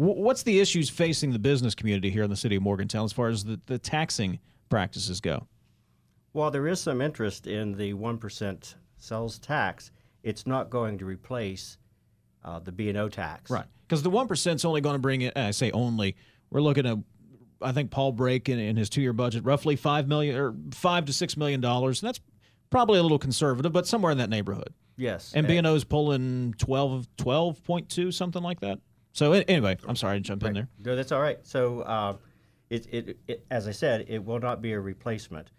Wh- 0.00 0.16
What's 0.16 0.42
the 0.42 0.60
issues 0.60 0.88
facing 0.88 1.32
the 1.32 1.38
business 1.38 1.74
community 1.74 2.08
here 2.10 2.22
in 2.22 2.30
the 2.30 2.36
city 2.36 2.56
of 2.56 2.62
Morgantown 2.62 3.04
as 3.04 3.12
far 3.12 3.28
as 3.28 3.44
the, 3.44 3.60
the 3.66 3.78
taxing 3.78 4.38
practices 4.70 5.20
go? 5.20 5.46
While 6.32 6.50
there 6.50 6.66
is 6.66 6.80
some 6.80 7.02
interest 7.02 7.46
in 7.46 7.72
the 7.72 7.92
1% 7.92 8.74
sales 8.96 9.38
tax, 9.38 9.90
it's 10.22 10.46
not 10.46 10.70
going 10.70 10.96
to 10.98 11.04
replace 11.04 11.76
uh, 12.44 12.60
the 12.60 12.72
B&O 12.72 13.08
tax. 13.10 13.50
Right. 13.50 13.66
Because 13.86 14.02
the 14.02 14.10
1% 14.10 14.54
is 14.54 14.64
only 14.64 14.80
going 14.80 14.94
to 14.94 15.00
bring 15.00 15.20
in, 15.20 15.32
I 15.36 15.50
say 15.50 15.70
only, 15.72 16.16
we're 16.50 16.62
looking 16.62 16.86
at, 16.86 16.96
I 17.60 17.72
think 17.72 17.90
Paul 17.90 18.12
Brake 18.12 18.48
in, 18.48 18.58
in 18.58 18.76
his 18.76 18.88
two 18.88 19.02
year 19.02 19.12
budget, 19.12 19.44
roughly 19.44 19.76
5 19.76 20.08
million 20.08 20.36
or 20.36 20.54
5 20.72 21.04
to 21.06 21.12
$6 21.12 21.36
million. 21.36 21.62
And 21.62 21.96
that's 22.00 22.20
probably 22.70 22.98
a 22.98 23.02
little 23.02 23.18
conservative, 23.18 23.72
but 23.72 23.86
somewhere 23.86 24.12
in 24.12 24.18
that 24.18 24.30
neighborhood. 24.30 24.72
Yes. 24.96 25.32
And 25.34 25.46
B&O's 25.46 25.84
pulling 25.84 26.54
12, 26.58 27.08
12.2, 27.18 28.14
something 28.14 28.42
like 28.42 28.60
that. 28.60 28.78
So 29.12 29.32
anyway, 29.32 29.76
I'm 29.86 29.96
sorry 29.96 30.18
to 30.18 30.20
jump 30.20 30.44
in 30.44 30.52
there. 30.52 30.68
No, 30.84 30.96
that's 30.96 31.12
all 31.12 31.20
right. 31.20 31.38
So, 31.42 31.80
uh, 31.80 32.16
it, 32.70 32.86
it, 32.92 33.18
it, 33.26 33.44
as 33.50 33.66
I 33.66 33.72
said, 33.72 34.06
it 34.08 34.24
will 34.24 34.38
not 34.38 34.62
be 34.62 34.72
a 34.72 34.80
replacement. 34.80 35.50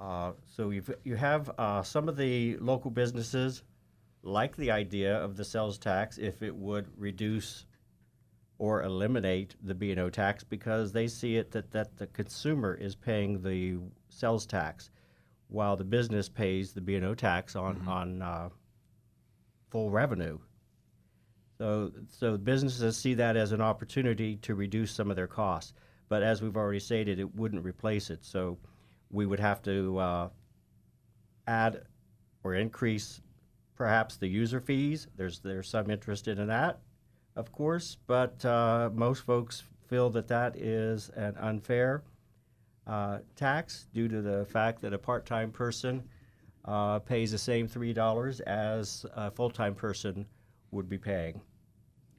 Uh, 0.00 0.32
so 0.46 0.70
you've, 0.70 0.94
you 1.04 1.14
have 1.16 1.50
uh, 1.58 1.82
some 1.82 2.08
of 2.08 2.16
the 2.16 2.56
local 2.58 2.90
businesses 2.90 3.62
like 4.22 4.56
the 4.56 4.70
idea 4.70 5.16
of 5.16 5.36
the 5.36 5.44
sales 5.44 5.78
tax 5.78 6.18
if 6.18 6.42
it 6.42 6.54
would 6.54 6.86
reduce 6.96 7.66
or 8.58 8.82
eliminate 8.82 9.54
the 9.62 9.74
B&O 9.74 10.08
tax 10.10 10.42
because 10.42 10.92
they 10.92 11.06
see 11.06 11.36
it 11.36 11.50
that, 11.50 11.70
that 11.70 11.96
the 11.96 12.06
consumer 12.08 12.74
is 12.74 12.94
paying 12.94 13.42
the 13.42 13.78
sales 14.08 14.46
tax 14.46 14.90
while 15.48 15.76
the 15.76 15.84
business 15.84 16.28
pays 16.28 16.72
the 16.72 16.80
B&O 16.80 17.14
tax 17.14 17.54
on, 17.54 17.82
on 17.86 18.22
uh, 18.22 18.48
full 19.70 19.90
revenue. 19.90 20.38
So, 21.58 21.90
so 22.08 22.36
businesses 22.36 22.96
see 22.96 23.14
that 23.14 23.36
as 23.36 23.52
an 23.52 23.60
opportunity 23.60 24.36
to 24.36 24.54
reduce 24.54 24.92
some 24.92 25.10
of 25.10 25.16
their 25.16 25.26
costs. 25.26 25.72
But 26.08 26.22
as 26.22 26.42
we've 26.42 26.56
already 26.56 26.80
stated, 26.80 27.18
it 27.18 27.34
wouldn't 27.34 27.64
replace 27.64 28.10
it. 28.10 28.24
So 28.24 28.58
we 29.10 29.26
would 29.26 29.40
have 29.40 29.62
to 29.62 29.98
uh, 29.98 30.28
add 31.46 31.82
or 32.44 32.54
increase 32.54 33.20
perhaps 33.74 34.16
the 34.16 34.28
user 34.28 34.60
fees. 34.60 35.06
There's 35.16 35.40
there's 35.40 35.68
some 35.68 35.90
interest 35.90 36.28
in 36.28 36.46
that, 36.46 36.80
of 37.34 37.52
course, 37.52 37.96
but 38.06 38.44
uh, 38.44 38.90
most 38.92 39.24
folks 39.24 39.62
feel 39.88 40.10
that 40.10 40.28
that 40.28 40.56
is 40.56 41.10
an 41.10 41.36
unfair 41.38 42.02
uh, 42.86 43.18
tax 43.34 43.86
due 43.92 44.08
to 44.08 44.22
the 44.22 44.44
fact 44.46 44.80
that 44.82 44.92
a 44.92 44.98
part-time 44.98 45.50
person 45.50 46.02
uh, 46.64 46.98
pays 47.00 47.32
the 47.32 47.38
same 47.38 47.68
three 47.68 47.92
dollars 47.92 48.40
as 48.40 49.04
a 49.14 49.30
full-time 49.30 49.74
person 49.74 50.26
would 50.70 50.88
be 50.88 50.98
paying. 50.98 51.40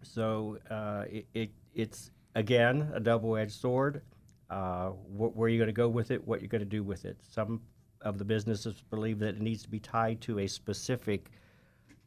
So 0.03 0.57
uh, 0.69 1.03
it, 1.09 1.25
it, 1.33 1.49
it's 1.73 2.11
again 2.35 2.91
a 2.93 2.99
double-edged 2.99 3.51
sword. 3.51 4.01
Uh, 4.49 4.91
wh- 4.91 5.35
where 5.35 5.49
you're 5.49 5.57
going 5.57 5.67
to 5.67 5.73
go 5.73 5.89
with 5.89 6.09
it, 6.09 6.25
what 6.25 6.39
you're 6.39 6.47
going 6.47 6.59
to 6.59 6.65
do 6.65 6.81
with 6.81 7.03
it. 7.03 7.17
Some 7.29 7.59
of 8.01 8.17
the 8.17 8.23
businesses 8.23 8.81
believe 8.89 9.19
that 9.19 9.35
it 9.35 9.41
needs 9.41 9.61
to 9.63 9.69
be 9.69 9.79
tied 9.79 10.21
to 10.21 10.39
a 10.39 10.47
specific 10.47 11.31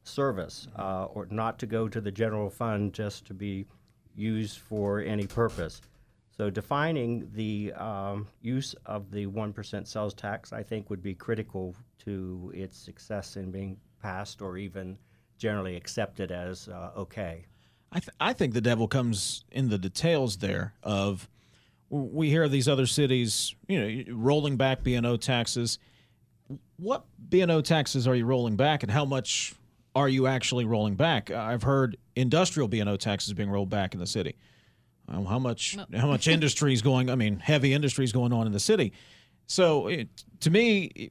service, 0.05 0.66
uh, 0.79 1.05
or 1.05 1.26
not 1.31 1.59
to 1.59 1.66
go 1.66 1.87
to 1.87 2.00
the 2.00 2.11
general 2.11 2.48
fund 2.48 2.94
just 2.94 3.26
to 3.26 3.35
be 3.35 3.66
used 4.16 4.59
for 4.59 5.00
any 5.00 5.26
purpose. 5.26 5.83
So 6.35 6.48
defining 6.48 7.29
the 7.35 7.74
um, 7.74 8.26
use 8.40 8.74
of 8.87 9.11
the 9.11 9.26
one 9.26 9.53
percent 9.53 9.87
sales 9.87 10.14
tax, 10.14 10.55
I 10.55 10.62
think, 10.62 10.88
would 10.88 11.03
be 11.03 11.14
critical 11.14 11.76
to 12.07 12.50
its 12.55 12.79
success 12.79 13.37
in 13.37 13.50
being 13.50 13.76
passed 14.00 14.40
or 14.40 14.57
even 14.57 14.96
generally 15.40 15.74
accepted 15.74 16.31
as 16.31 16.68
uh, 16.68 16.92
okay. 16.96 17.46
I, 17.90 17.98
th- 17.98 18.14
I 18.20 18.33
think 18.35 18.55
the 18.55 18.61
devil 18.61 18.87
comes 18.87 19.44
in 19.50 19.68
the 19.68 19.79
details 19.79 20.37
there 20.37 20.74
of 20.85 21.29
we 21.88 22.29
hear 22.29 22.48
these 22.48 22.68
other 22.68 22.87
cities, 22.87 23.57
you 23.66 23.81
know, 23.81 24.14
rolling 24.14 24.57
back 24.57 24.85
B&O 24.85 25.16
taxes. 25.16 25.81
What 26.76 27.05
B&O 27.29 27.61
taxes 27.62 28.07
are 28.07 28.14
you 28.14 28.26
rolling 28.26 28.55
back 28.55 28.85
and 28.85 28.92
how 28.92 29.05
much 29.05 29.55
are 29.96 30.09
you 30.09 30.29
actually 30.29 30.66
rolling 30.66 30.94
back? 30.94 31.33
I've 31.33 31.64
heard 31.64 31.96
industrial 32.14 32.68
B&O 32.68 32.96
taxes 32.96 33.33
being 33.33 33.50
rolled 33.50 33.70
back 33.70 33.94
in 33.94 33.98
the 33.98 34.07
city. 34.07 34.37
Um, 35.09 35.24
how 35.24 35.40
much 35.40 35.76
how 35.96 36.07
much 36.07 36.29
industry 36.29 36.72
is 36.72 36.83
going, 36.83 37.11
I 37.11 37.16
mean, 37.16 37.40
heavy 37.40 37.72
industry 37.72 38.05
is 38.05 38.12
going 38.12 38.33
on 38.33 38.46
in 38.46 38.53
the 38.53 38.61
city. 38.61 38.92
So 39.48 39.88
it, 39.88 40.09
to 40.40 40.50
me, 40.50 41.11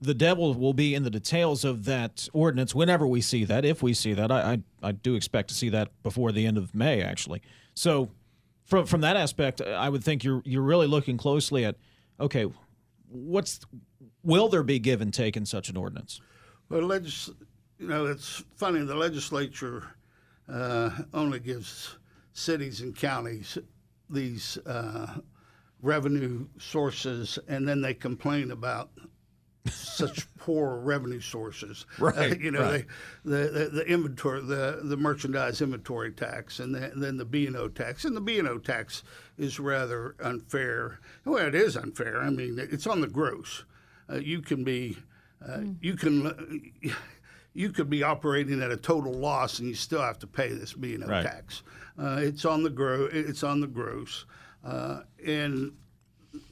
the 0.00 0.14
devil 0.14 0.54
will 0.54 0.74
be 0.74 0.94
in 0.94 1.02
the 1.02 1.10
details 1.10 1.64
of 1.64 1.84
that 1.86 2.28
ordinance 2.32 2.74
whenever 2.74 3.06
we 3.06 3.20
see 3.20 3.44
that. 3.44 3.64
If 3.64 3.82
we 3.82 3.94
see 3.94 4.12
that, 4.12 4.30
I, 4.30 4.52
I, 4.82 4.88
I 4.88 4.92
do 4.92 5.14
expect 5.14 5.48
to 5.48 5.54
see 5.54 5.68
that 5.70 5.90
before 6.02 6.32
the 6.32 6.46
end 6.46 6.58
of 6.58 6.74
May, 6.74 7.02
actually. 7.02 7.42
So, 7.74 8.10
from 8.64 8.86
from 8.86 9.00
that 9.02 9.16
aspect, 9.16 9.60
I 9.60 9.88
would 9.88 10.04
think 10.04 10.24
you're 10.24 10.42
you're 10.44 10.62
really 10.62 10.86
looking 10.86 11.16
closely 11.16 11.64
at, 11.64 11.76
okay, 12.20 12.46
what's 13.08 13.60
will 14.22 14.48
there 14.48 14.62
be 14.62 14.78
give 14.78 15.00
and 15.00 15.14
take 15.14 15.36
in 15.36 15.46
such 15.46 15.68
an 15.68 15.76
ordinance? 15.76 16.20
Well, 16.68 16.82
legis- 16.82 17.30
you 17.78 17.88
know, 17.88 18.06
it's 18.06 18.42
funny. 18.56 18.80
The 18.80 18.94
legislature 18.94 19.84
uh, 20.48 20.90
only 21.14 21.38
gives 21.38 21.96
cities 22.32 22.80
and 22.80 22.94
counties 22.94 23.56
these 24.10 24.58
uh, 24.66 25.18
revenue 25.80 26.46
sources, 26.58 27.38
and 27.48 27.66
then 27.66 27.80
they 27.80 27.94
complain 27.94 28.50
about 28.50 28.90
such 29.70 30.26
poor 30.38 30.76
revenue 30.78 31.20
sources. 31.20 31.86
Right, 31.98 32.32
Uh, 32.32 32.34
you 32.40 32.50
know, 32.50 32.60
right. 32.62 32.86
they, 33.24 33.30
the, 33.46 33.48
the 33.48 33.68
the 33.68 33.86
inventory, 33.86 34.40
the 34.42 34.80
the 34.84 34.96
merchandise 34.96 35.60
inventory 35.62 36.12
tax, 36.12 36.60
and, 36.60 36.74
the, 36.74 36.90
and 36.92 37.02
then 37.02 37.16
the 37.16 37.24
B 37.24 37.46
and 37.46 37.56
O 37.56 37.68
tax. 37.68 38.04
And 38.04 38.16
the 38.16 38.20
B 38.20 38.38
and 38.38 38.48
O 38.48 38.58
tax 38.58 39.02
is 39.38 39.58
rather 39.60 40.14
unfair. 40.22 41.00
Well, 41.24 41.46
it 41.46 41.54
is 41.54 41.76
unfair. 41.76 42.20
I 42.20 42.30
mean, 42.30 42.58
it's 42.58 42.86
on 42.86 43.00
the 43.00 43.08
gross. 43.08 43.64
Uh, 44.10 44.16
you 44.16 44.40
can 44.40 44.62
be, 44.64 44.96
uh, 45.46 45.60
you 45.80 45.94
can. 45.96 46.72
You 47.58 47.70
could 47.70 47.88
be 47.88 48.02
operating 48.02 48.60
at 48.62 48.70
a 48.70 48.76
total 48.76 49.14
loss, 49.14 49.60
and 49.60 49.66
you 49.66 49.74
still 49.74 50.02
have 50.02 50.18
to 50.18 50.26
pay 50.26 50.52
this 50.52 50.74
B 50.74 50.92
and 50.94 51.02
O 51.04 51.06
Right. 51.06 51.22
tax. 51.24 51.62
Uh, 51.98 52.18
it's 52.20 52.44
on 52.44 52.62
the 52.62 52.68
gro- 52.68 53.08
It's 53.10 53.42
on 53.42 53.60
the 53.60 53.66
gross, 53.66 54.26
uh, 54.62 55.04
and 55.24 55.72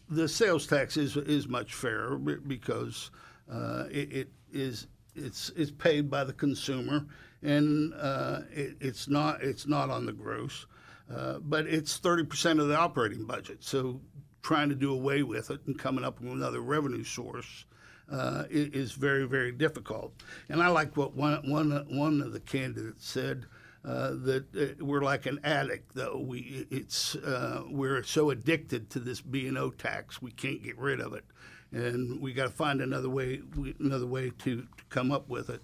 the 0.08 0.28
sales 0.28 0.66
tax 0.66 0.96
is 0.96 1.16
is 1.16 1.48
much 1.48 1.74
fairer 1.74 2.16
because 2.16 3.10
uh, 3.50 3.84
it, 3.90 4.12
it 4.12 4.28
is 4.52 4.86
it's 5.14 5.50
it's 5.56 5.70
paid 5.70 6.10
by 6.10 6.24
the 6.24 6.32
consumer 6.32 7.06
and 7.42 7.92
uh, 7.94 8.40
it, 8.50 8.76
it's 8.80 9.08
not 9.08 9.42
it's 9.42 9.66
not 9.66 9.90
on 9.90 10.06
the 10.06 10.12
gross, 10.12 10.66
uh, 11.14 11.38
but 11.40 11.66
it's 11.66 11.96
thirty 11.98 12.24
percent 12.24 12.60
of 12.60 12.68
the 12.68 12.76
operating 12.76 13.24
budget. 13.24 13.62
So 13.62 14.00
trying 14.42 14.68
to 14.68 14.74
do 14.74 14.92
away 14.92 15.22
with 15.22 15.50
it 15.50 15.60
and 15.66 15.78
coming 15.78 16.04
up 16.04 16.20
with 16.20 16.32
another 16.32 16.60
revenue 16.60 17.04
source. 17.04 17.66
Uh, 18.12 18.44
is 18.50 18.92
very 18.92 19.24
very 19.24 19.50
difficult, 19.50 20.12
and 20.50 20.62
I 20.62 20.68
like 20.68 20.94
what 20.94 21.16
one 21.16 21.40
one 21.50 21.70
one 21.88 22.20
of 22.20 22.34
the 22.34 22.40
candidates 22.40 23.08
said 23.08 23.46
uh, 23.84 24.12
that 24.14 24.44
uh, 24.56 24.84
we're 24.84 25.02
like 25.02 25.26
an 25.26 25.38
addict, 25.44 25.94
though. 25.94 26.18
We 26.18 26.66
it's 26.70 27.16
uh, 27.16 27.64
we're 27.68 28.02
so 28.02 28.30
addicted 28.30 28.88
to 28.90 28.98
this 28.98 29.20
B 29.20 29.46
and 29.46 29.58
O 29.58 29.70
tax, 29.70 30.22
we 30.22 30.30
can't 30.30 30.62
get 30.62 30.78
rid 30.78 31.00
of 31.00 31.12
it, 31.12 31.24
and 31.70 32.20
we 32.20 32.32
got 32.32 32.44
to 32.44 32.50
find 32.50 32.80
another 32.80 33.10
way 33.10 33.42
another 33.78 34.06
way 34.06 34.30
to, 34.38 34.62
to 34.62 34.84
come 34.88 35.12
up 35.12 35.28
with 35.28 35.50
it. 35.50 35.60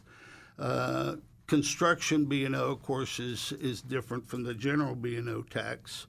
Uh, 0.59 1.17
construction 1.47 2.27
B 2.27 2.45
and 2.45 2.55
O, 2.55 2.73
of 2.73 2.83
course, 2.83 3.19
is 3.19 3.53
is 3.53 3.81
different 3.81 4.29
from 4.29 4.43
the 4.43 4.55
general 4.55 4.95
B 4.95 5.17
and 5.17 5.29
O 5.29 5.43
tax. 5.43 6.07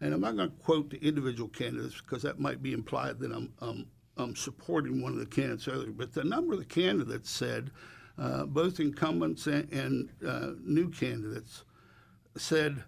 and 0.00 0.14
I'm 0.14 0.20
not 0.20 0.36
going 0.36 0.50
to 0.50 0.56
quote 0.56 0.90
the 0.90 1.04
individual 1.04 1.48
candidates 1.48 2.00
because 2.00 2.22
that 2.22 2.38
might 2.38 2.62
be 2.62 2.72
implied 2.72 3.18
that 3.18 3.32
I'm, 3.32 3.52
I'm, 3.60 3.86
I'm 4.16 4.36
supporting 4.36 5.02
one 5.02 5.12
of 5.12 5.18
the 5.18 5.26
candidates 5.26 5.68
earlier. 5.68 5.90
But 5.90 6.14
the 6.14 6.24
number 6.24 6.54
of 6.54 6.60
the 6.60 6.64
candidates 6.64 7.30
said, 7.30 7.72
uh, 8.16 8.44
both 8.46 8.80
incumbents 8.80 9.46
and, 9.46 9.70
and 9.72 10.08
uh, 10.26 10.50
new 10.64 10.88
candidates, 10.88 11.64
said, 12.36 12.84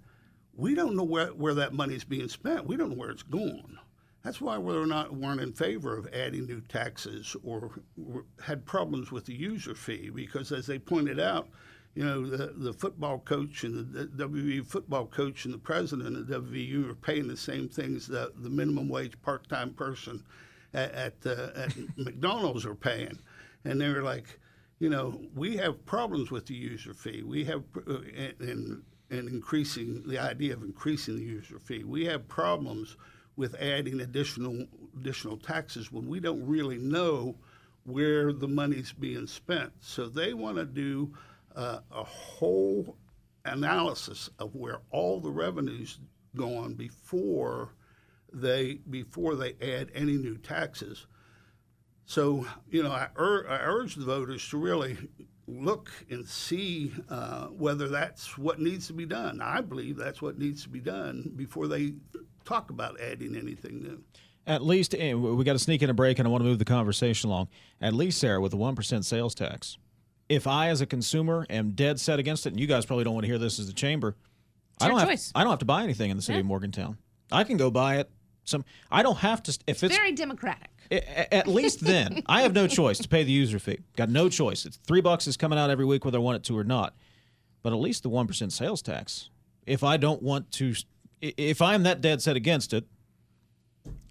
we 0.55 0.75
don't 0.75 0.97
know 0.97 1.05
where, 1.05 1.29
where 1.29 1.55
that 1.55 1.73
money's 1.73 2.05
being 2.05 2.29
spent. 2.29 2.67
We 2.67 2.77
don't 2.77 2.91
know 2.91 2.97
where 2.97 3.11
it's 3.11 3.23
going. 3.23 3.79
That's 4.23 4.41
why 4.41 4.59
we're 4.59 4.85
not 4.85 5.15
weren't 5.15 5.41
in 5.41 5.53
favor 5.53 5.97
of 5.97 6.07
adding 6.13 6.47
new 6.47 6.61
taxes 6.61 7.35
or 7.43 7.81
had 8.43 8.67
problems 8.67 9.11
with 9.11 9.25
the 9.25 9.35
user 9.35 9.75
fee 9.75 10.11
because, 10.11 10.53
as 10.53 10.67
they 10.67 10.79
pointed 10.79 11.19
out, 11.19 11.49
you 11.95 12.05
know 12.05 12.27
the, 12.27 12.53
the 12.57 12.73
football 12.73 13.19
coach 13.19 13.65
and 13.65 13.93
the 13.93 14.07
WVU 14.07 14.65
football 14.67 15.07
coach 15.07 15.45
and 15.47 15.55
the 15.55 15.59
president 15.59 16.17
of 16.17 16.43
WVU 16.43 16.91
are 16.91 16.95
paying 16.95 17.29
the 17.29 17.37
same 17.37 17.69
things 17.69 18.07
that 18.09 18.43
the 18.43 18.51
minimum 18.51 18.89
wage 18.89 19.21
part 19.23 19.49
time 19.49 19.73
person 19.73 20.23
at, 20.75 20.93
at, 20.93 21.15
uh, 21.27 21.49
at 21.57 21.75
McDonald's 21.97 22.67
are 22.67 22.75
paying, 22.75 23.19
and 23.65 23.81
they 23.81 23.89
were 23.89 24.03
like, 24.03 24.39
you 24.79 24.91
know, 24.91 25.21
we 25.35 25.57
have 25.57 25.85
problems 25.87 26.31
with 26.31 26.47
the 26.47 26.55
user 26.55 26.95
fee. 26.95 27.23
We 27.23 27.45
have 27.47 27.65
uh, 27.89 28.01
and 28.39 28.83
and 29.11 29.29
increasing 29.29 30.03
the 30.07 30.19
idea 30.19 30.55
of 30.55 30.63
increasing 30.63 31.17
the 31.17 31.23
user 31.23 31.59
fee. 31.59 31.85
We 31.85 32.05
have 32.07 32.29
problems 32.29 32.97
with 33.37 33.55
adding 33.61 34.01
additional 34.01 34.67
additional 34.99 35.37
taxes 35.37 35.91
when 35.91 36.07
we 36.07 36.21
don't 36.21 36.47
really 36.47 36.79
know 36.79 37.37
where 37.85 38.33
the 38.33 38.49
money's 38.49 38.93
being 38.93 39.27
spent. 39.27 39.73
So 39.81 40.09
they 40.09 40.35
want 40.35 40.57
to 40.57 40.65
do 40.67 41.13
uh, 41.57 41.81
a 41.91 42.05
whole 42.05 42.97
analysis 43.45 44.31
of 44.39 44.55
where 44.55 44.81
all 44.91 45.21
the 45.21 45.31
revenues 45.31 45.99
go 46.37 46.59
on 46.59 46.75
before 46.75 47.75
they 48.33 48.75
before 48.89 49.35
they 49.35 49.55
add 49.61 49.91
any 49.95 50.17
new 50.17 50.37
taxes. 50.37 51.07
So 52.05 52.47
you 52.71 52.83
know, 52.83 52.93
I, 52.93 53.09
ur- 53.17 53.49
I 53.49 53.59
urge 53.63 53.95
the 53.95 54.05
voters 54.05 54.47
to 54.51 54.59
really 54.59 54.99
look 55.51 55.91
and 56.11 56.27
see 56.27 56.93
uh, 57.09 57.47
whether 57.47 57.89
that's 57.89 58.39
what 58.39 58.61
needs 58.61 58.87
to 58.89 58.93
be 58.93 59.07
done. 59.07 59.41
I 59.41 59.61
believe 59.61 59.97
that's 59.97 60.23
what 60.23 60.39
needs 60.39 60.63
to 60.63 60.69
be 60.69 60.81
done 60.81 61.33
before 61.37 61.69
they 61.69 61.95
talk 62.45 62.71
about 62.71 63.01
adding 63.01 63.37
anything 63.37 63.83
new. 63.83 64.03
At 64.47 64.63
least 64.63 64.95
eh, 64.95 65.13
we 65.15 65.45
got 65.45 65.53
to 65.53 65.59
sneak 65.59 65.83
in 65.83 65.91
a 65.91 65.95
break, 65.95 66.19
and 66.19 66.27
I 66.27 66.31
want 66.31 66.43
to 66.43 66.49
move 66.49 66.59
the 66.59 66.65
conversation 66.65 67.31
along. 67.31 67.49
At 67.81 67.93
least, 67.93 68.19
Sarah, 68.19 68.41
with 68.41 68.53
the 68.53 68.57
one 68.57 68.75
percent 68.75 69.05
sales 69.05 69.35
tax, 69.35 69.79
if 70.29 70.47
I, 70.47 70.69
as 70.69 70.81
a 70.81 70.87
consumer, 70.87 71.47
am 71.51 71.73
dead 71.73 72.01
set 72.01 72.19
against 72.19 72.47
it, 72.47 72.51
and 72.51 72.61
you 72.61 72.67
guys 72.67 72.87
probably 72.87 73.05
don't 73.05 73.15
want 73.15 73.25
to 73.25 73.29
hear 73.29 73.39
this 73.39 73.59
as 73.59 73.69
a 73.69 73.75
chamber, 73.75 74.17
I 74.81 74.89
don't 74.89 75.01
choice. 75.01 75.33
have 75.35 75.41
I 75.41 75.45
don't 75.45 75.51
have 75.51 75.59
to 75.61 75.65
buy 75.67 75.83
anything 75.83 76.11
in 76.11 76.17
the 76.17 76.23
city 76.23 76.41
of 76.41 76.47
Morgantown. 76.47 76.97
I 77.31 77.45
can 77.45 77.57
go 77.57 77.71
buy 77.71 77.99
it. 77.99 78.11
Some 78.51 78.65
I 78.91 79.03
don't 79.03 79.19
have 79.19 79.43
to 79.45 79.59
if 79.67 79.83
it's 79.83 79.97
Very 79.97 80.13
democratic. 80.13 80.69
At 80.91 81.47
least 81.47 81.81
then, 81.81 82.23
I 82.27 82.43
have 82.43 82.53
no 82.53 82.67
choice 82.67 82.99
to 82.99 83.09
pay 83.09 83.23
the 83.23 83.31
user 83.31 83.61
fee. 83.61 83.79
Got 83.97 84.11
no 84.11 84.29
choice. 84.29 84.67
It's 84.67 84.77
three 84.77 85.01
bucks 85.01 85.29
is 85.29 85.37
coming 85.37 85.59
out 85.59 85.71
every 85.71 85.85
week 85.85 86.05
whether 86.05 86.19
I 86.19 86.21
want 86.21 86.37
it 86.37 86.45
to 86.45 86.59
or 86.59 86.65
not. 86.65 86.95
But 87.63 87.73
at 87.73 87.79
least 87.79 88.03
the 88.03 88.09
one 88.09 88.27
percent 88.27 88.53
sales 88.53 88.83
tax. 88.83 89.31
If 89.67 89.85
I 89.85 89.97
don't 89.97 90.23
want 90.23 90.51
to, 90.53 90.75
if 91.21 91.63
I'm 91.63 91.85
that 91.85 92.01
dead 92.01 92.21
set 92.23 92.35
against 92.35 92.73
it, 92.73 92.87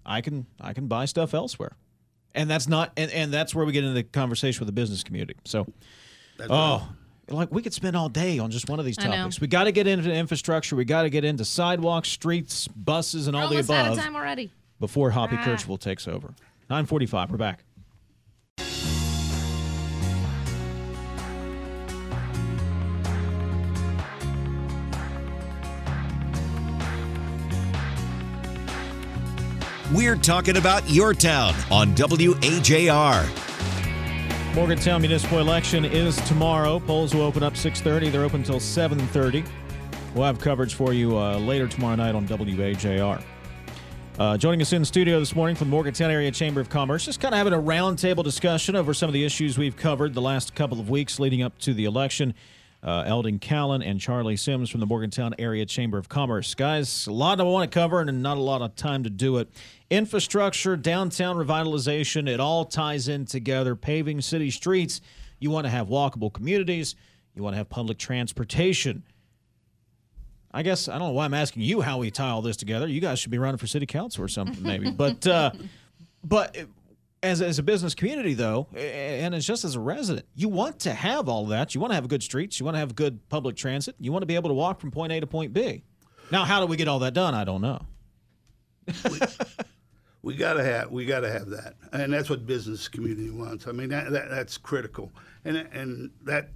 I 0.06 0.22
can 0.22 0.46
I 0.60 0.72
can 0.72 0.86
buy 0.86 1.04
stuff 1.04 1.34
elsewhere, 1.34 1.76
and 2.34 2.48
that's 2.48 2.66
not 2.66 2.92
and, 2.96 3.10
and 3.10 3.32
that's 3.32 3.54
where 3.54 3.66
we 3.66 3.72
get 3.72 3.84
into 3.84 3.94
the 3.94 4.04
conversation 4.04 4.60
with 4.60 4.66
the 4.68 4.72
business 4.72 5.04
community. 5.04 5.34
So, 5.44 5.66
oh. 6.48 6.88
Like 7.30 7.52
we 7.52 7.62
could 7.62 7.72
spend 7.72 7.96
all 7.96 8.08
day 8.08 8.38
on 8.40 8.50
just 8.50 8.68
one 8.68 8.78
of 8.80 8.84
these 8.84 8.98
I 8.98 9.04
know. 9.06 9.16
topics. 9.16 9.40
We 9.40 9.46
got 9.46 9.64
to 9.64 9.72
get 9.72 9.86
into 9.86 10.12
infrastructure. 10.12 10.74
We 10.74 10.84
got 10.84 11.02
to 11.02 11.10
get 11.10 11.24
into 11.24 11.44
sidewalks, 11.44 12.08
streets, 12.08 12.66
buses, 12.68 13.28
and 13.28 13.36
We're 13.36 13.42
all 13.44 13.48
the 13.48 13.56
almost 13.56 13.68
above 13.70 13.86
out 13.86 13.92
of 13.92 13.98
time 13.98 14.16
already. 14.16 14.50
before 14.80 15.10
Hoppy 15.10 15.36
Ah. 15.38 15.44
Kercheval 15.44 15.78
takes 15.78 16.08
over. 16.08 16.34
945, 16.68 17.30
we're 17.30 17.36
back. 17.36 17.64
We're 29.92 30.16
talking 30.16 30.56
about 30.56 30.88
your 30.88 31.14
town 31.14 31.54
on 31.70 31.94
WAJR. 31.96 33.49
Morgantown 34.54 35.00
municipal 35.00 35.38
election 35.38 35.84
is 35.84 36.16
tomorrow. 36.22 36.80
Polls 36.80 37.14
will 37.14 37.22
open 37.22 37.44
up 37.44 37.54
6:30. 37.54 38.10
They're 38.10 38.24
open 38.24 38.40
until 38.40 38.58
7:30. 38.58 39.44
We'll 40.12 40.24
have 40.24 40.40
coverage 40.40 40.74
for 40.74 40.92
you 40.92 41.16
uh, 41.16 41.38
later 41.38 41.68
tomorrow 41.68 41.94
night 41.94 42.16
on 42.16 42.26
WAJR. 42.26 43.22
Uh, 44.18 44.36
joining 44.36 44.60
us 44.60 44.72
in 44.72 44.84
studio 44.84 45.20
this 45.20 45.36
morning 45.36 45.54
from 45.54 45.68
the 45.68 45.70
Morgantown 45.70 46.10
Area 46.10 46.32
Chamber 46.32 46.60
of 46.60 46.68
Commerce, 46.68 47.04
just 47.04 47.20
kind 47.20 47.32
of 47.32 47.38
having 47.38 47.52
a 47.52 47.62
roundtable 47.62 48.24
discussion 48.24 48.74
over 48.74 48.92
some 48.92 49.08
of 49.08 49.12
the 49.12 49.24
issues 49.24 49.56
we've 49.56 49.76
covered 49.76 50.14
the 50.14 50.20
last 50.20 50.52
couple 50.56 50.80
of 50.80 50.90
weeks 50.90 51.20
leading 51.20 51.42
up 51.42 51.56
to 51.60 51.72
the 51.72 51.84
election. 51.84 52.34
Uh, 52.82 53.04
Eldon 53.06 53.38
Callen 53.38 53.84
and 53.84 54.00
Charlie 54.00 54.36
Sims 54.36 54.70
from 54.70 54.80
the 54.80 54.86
Morgantown 54.86 55.34
Area 55.38 55.66
Chamber 55.66 55.98
of 55.98 56.08
Commerce. 56.08 56.54
Guys, 56.54 57.06
a 57.06 57.12
lot 57.12 57.38
I 57.38 57.42
want 57.42 57.70
to 57.70 57.74
cover 57.78 58.00
and 58.00 58.22
not 58.22 58.38
a 58.38 58.40
lot 58.40 58.62
of 58.62 58.74
time 58.74 59.02
to 59.04 59.10
do 59.10 59.36
it. 59.36 59.50
Infrastructure, 59.90 60.76
downtown 60.76 61.36
revitalization, 61.36 62.26
it 62.26 62.40
all 62.40 62.64
ties 62.64 63.06
in 63.06 63.26
together. 63.26 63.76
Paving 63.76 64.22
city 64.22 64.50
streets. 64.50 65.02
You 65.40 65.50
want 65.50 65.66
to 65.66 65.70
have 65.70 65.88
walkable 65.88 66.32
communities. 66.32 66.94
You 67.34 67.42
want 67.42 67.52
to 67.52 67.58
have 67.58 67.68
public 67.68 67.98
transportation. 67.98 69.02
I 70.52 70.62
guess 70.62 70.88
I 70.88 70.98
don't 70.98 71.08
know 71.08 71.14
why 71.14 71.26
I'm 71.26 71.34
asking 71.34 71.62
you 71.62 71.80
how 71.80 71.98
we 71.98 72.10
tie 72.10 72.30
all 72.30 72.42
this 72.42 72.56
together. 72.56 72.88
You 72.88 73.00
guys 73.00 73.18
should 73.18 73.30
be 73.30 73.38
running 73.38 73.58
for 73.58 73.66
city 73.66 73.86
council 73.86 74.24
or 74.24 74.28
something, 74.28 74.62
maybe. 74.62 74.90
but 74.96 75.26
uh, 75.26 75.52
but 76.24 76.56
as 77.22 77.42
as 77.42 77.58
a 77.58 77.62
business 77.62 77.94
community, 77.94 78.34
though, 78.34 78.66
and 78.74 79.34
it's 79.34 79.46
just 79.46 79.64
as 79.64 79.74
a 79.76 79.80
resident, 79.80 80.26
you 80.34 80.48
want 80.48 80.80
to 80.80 80.94
have 80.94 81.28
all 81.28 81.46
that. 81.46 81.74
You 81.74 81.80
want 81.80 81.90
to 81.90 81.94
have 81.94 82.08
good 82.08 82.22
streets. 82.22 82.58
You 82.58 82.64
want 82.64 82.74
to 82.76 82.78
have 82.80 82.94
good 82.94 83.28
public 83.28 83.56
transit. 83.56 83.94
You 83.98 84.12
want 84.12 84.22
to 84.22 84.26
be 84.26 84.36
able 84.36 84.48
to 84.50 84.54
walk 84.54 84.80
from 84.80 84.90
point 84.90 85.12
A 85.12 85.20
to 85.20 85.26
point 85.26 85.52
B. 85.52 85.84
Now, 86.30 86.44
how 86.44 86.60
do 86.60 86.66
we 86.66 86.76
get 86.76 86.88
all 86.88 87.00
that 87.00 87.14
done? 87.14 87.34
I 87.34 87.44
don't 87.44 87.60
know. 87.60 87.80
We 90.22 90.34
gotta 90.34 90.62
have 90.62 90.90
we 90.90 91.06
gotta 91.06 91.30
have 91.30 91.48
that, 91.50 91.76
and 91.92 92.12
that's 92.12 92.28
what 92.28 92.44
business 92.44 92.88
community 92.88 93.30
wants. 93.30 93.66
I 93.66 93.72
mean 93.72 93.88
that, 93.88 94.10
that 94.10 94.28
that's 94.28 94.58
critical, 94.58 95.10
and 95.46 95.56
and 95.56 96.10
that 96.24 96.50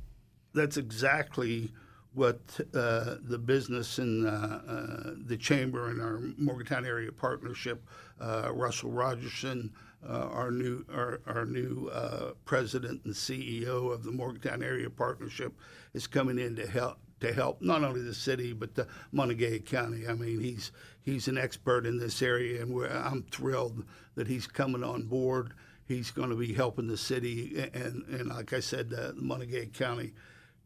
that's 0.52 0.76
exactly 0.76 1.72
what 2.12 2.38
uh, 2.74 3.16
the 3.22 3.38
business 3.38 3.96
and 3.98 4.26
uh, 4.26 4.30
uh, 4.30 5.14
the 5.24 5.36
chamber 5.38 5.88
and 5.88 6.00
our 6.00 6.20
Morgantown 6.36 6.84
area 6.84 7.10
partnership, 7.10 7.82
uh, 8.20 8.50
Russell 8.52 8.90
Rogerson, 8.90 9.72
uh, 10.08 10.28
our 10.32 10.50
new 10.50 10.84
our, 10.92 11.20
our 11.26 11.44
new 11.44 11.88
uh, 11.92 12.32
president 12.44 13.04
and 13.04 13.14
CEO 13.14 13.92
of 13.92 14.04
the 14.04 14.12
Morgantown 14.12 14.62
area 14.62 14.90
partnership, 14.90 15.52
is 15.92 16.06
coming 16.06 16.38
in 16.38 16.56
to 16.56 16.66
help 16.66 16.98
to 17.20 17.32
help 17.32 17.62
not 17.62 17.82
only 17.82 18.02
the 18.02 18.14
city 18.14 18.52
but 18.52 18.74
the 18.74 18.86
Montague 19.12 19.60
County. 19.60 20.06
I 20.08 20.14
mean, 20.14 20.40
he's 20.40 20.72
he's 21.02 21.28
an 21.28 21.38
expert 21.38 21.86
in 21.86 21.98
this 21.98 22.22
area, 22.22 22.62
and 22.62 22.86
I'm 22.86 23.22
thrilled 23.30 23.84
that 24.14 24.26
he's 24.26 24.46
coming 24.46 24.84
on 24.84 25.04
board. 25.04 25.54
He's 25.86 26.10
going 26.10 26.30
to 26.30 26.36
be 26.36 26.54
helping 26.54 26.86
the 26.86 26.96
city 26.96 27.68
and, 27.74 28.04
and 28.08 28.28
like 28.28 28.54
I 28.54 28.60
said, 28.60 28.94
uh, 28.96 29.12
Montague 29.16 29.66
County 29.70 30.14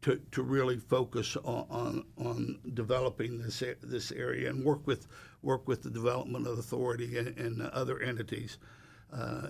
to, 0.01 0.21
to 0.31 0.43
really 0.43 0.77
focus 0.77 1.35
on, 1.43 1.65
on, 1.69 2.05
on 2.17 2.59
developing 2.73 3.41
this 3.41 3.63
this 3.81 4.11
area 4.11 4.49
and 4.49 4.63
work 4.63 4.85
with 4.87 5.07
work 5.41 5.67
with 5.67 5.83
the 5.83 5.89
Development 5.89 6.47
Authority 6.47 7.17
and, 7.17 7.37
and 7.37 7.61
other 7.61 7.99
entities. 7.99 8.57
Uh, 9.13 9.47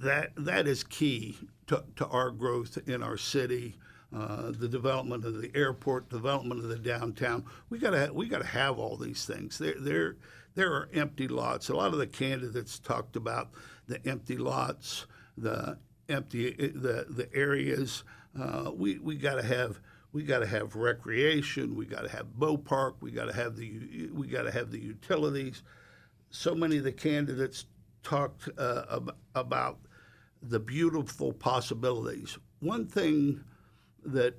that 0.00 0.32
that 0.36 0.66
is 0.66 0.82
key 0.82 1.36
to, 1.66 1.84
to 1.96 2.06
our 2.08 2.30
growth 2.30 2.78
in 2.86 3.02
our 3.02 3.16
city. 3.16 3.76
Uh, 4.14 4.52
the 4.52 4.68
development 4.68 5.24
of 5.24 5.40
the 5.40 5.50
airport, 5.54 6.08
development 6.08 6.62
of 6.62 6.68
the 6.68 6.78
downtown. 6.78 7.44
We 7.70 7.78
gotta 7.78 8.10
we 8.12 8.28
gotta 8.28 8.46
have 8.46 8.78
all 8.78 8.96
these 8.96 9.24
things. 9.24 9.58
There 9.58 9.74
there 9.78 10.16
there 10.54 10.72
are 10.72 10.88
empty 10.92 11.28
lots. 11.28 11.68
A 11.68 11.76
lot 11.76 11.92
of 11.92 11.98
the 11.98 12.06
candidates 12.06 12.78
talked 12.78 13.16
about 13.16 13.50
the 13.86 14.04
empty 14.06 14.36
lots, 14.36 15.06
the 15.36 15.78
empty 16.08 16.52
the 16.52 17.06
the 17.08 17.28
areas. 17.34 18.04
Uh, 18.38 18.70
we 18.74 18.98
we 18.98 19.16
gotta 19.16 19.42
have 19.42 19.80
we 20.16 20.22
got 20.22 20.38
to 20.38 20.46
have 20.46 20.76
recreation. 20.76 21.74
We 21.74 21.84
got 21.84 22.04
to 22.04 22.08
have 22.08 22.28
BOPARC. 22.38 22.94
We 23.00 23.10
got 23.10 23.26
to 23.26 23.34
have 23.34 23.54
the 23.54 24.08
we 24.14 24.26
got 24.28 24.44
to 24.44 24.50
have 24.50 24.70
the 24.70 24.80
utilities. 24.80 25.62
So 26.30 26.54
many 26.54 26.78
of 26.78 26.84
the 26.84 26.92
candidates 26.92 27.66
talked 28.06 28.48
uh, 28.56 28.84
ab- 28.88 29.16
about 29.34 29.80
the 30.40 30.60
beautiful 30.60 31.32
possibilities. 31.32 32.38
One 32.60 32.86
thing 32.86 33.42
that 34.04 34.36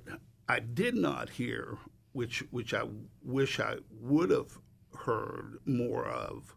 I 0.48 0.60
did 0.60 0.94
not 0.94 1.28
hear, 1.28 1.76
which 2.12 2.42
which 2.50 2.72
I 2.72 2.84
wish 3.22 3.60
I 3.60 3.76
would 4.00 4.30
have 4.30 4.58
heard 4.96 5.58
more 5.66 6.06
of, 6.06 6.54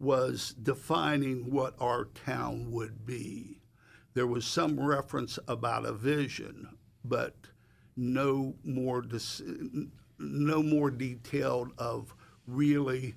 was 0.00 0.52
defining 0.60 1.48
what 1.48 1.76
our 1.78 2.06
town 2.06 2.72
would 2.72 3.06
be. 3.06 3.60
There 4.14 4.26
was 4.26 4.44
some 4.44 4.80
reference 4.80 5.38
about 5.46 5.86
a 5.86 5.92
vision, 5.92 6.76
but 7.04 7.36
no 7.96 8.56
more 8.64 9.04
no 10.18 10.62
more 10.64 10.90
detailed 10.90 11.70
of 11.78 12.16
really 12.48 13.14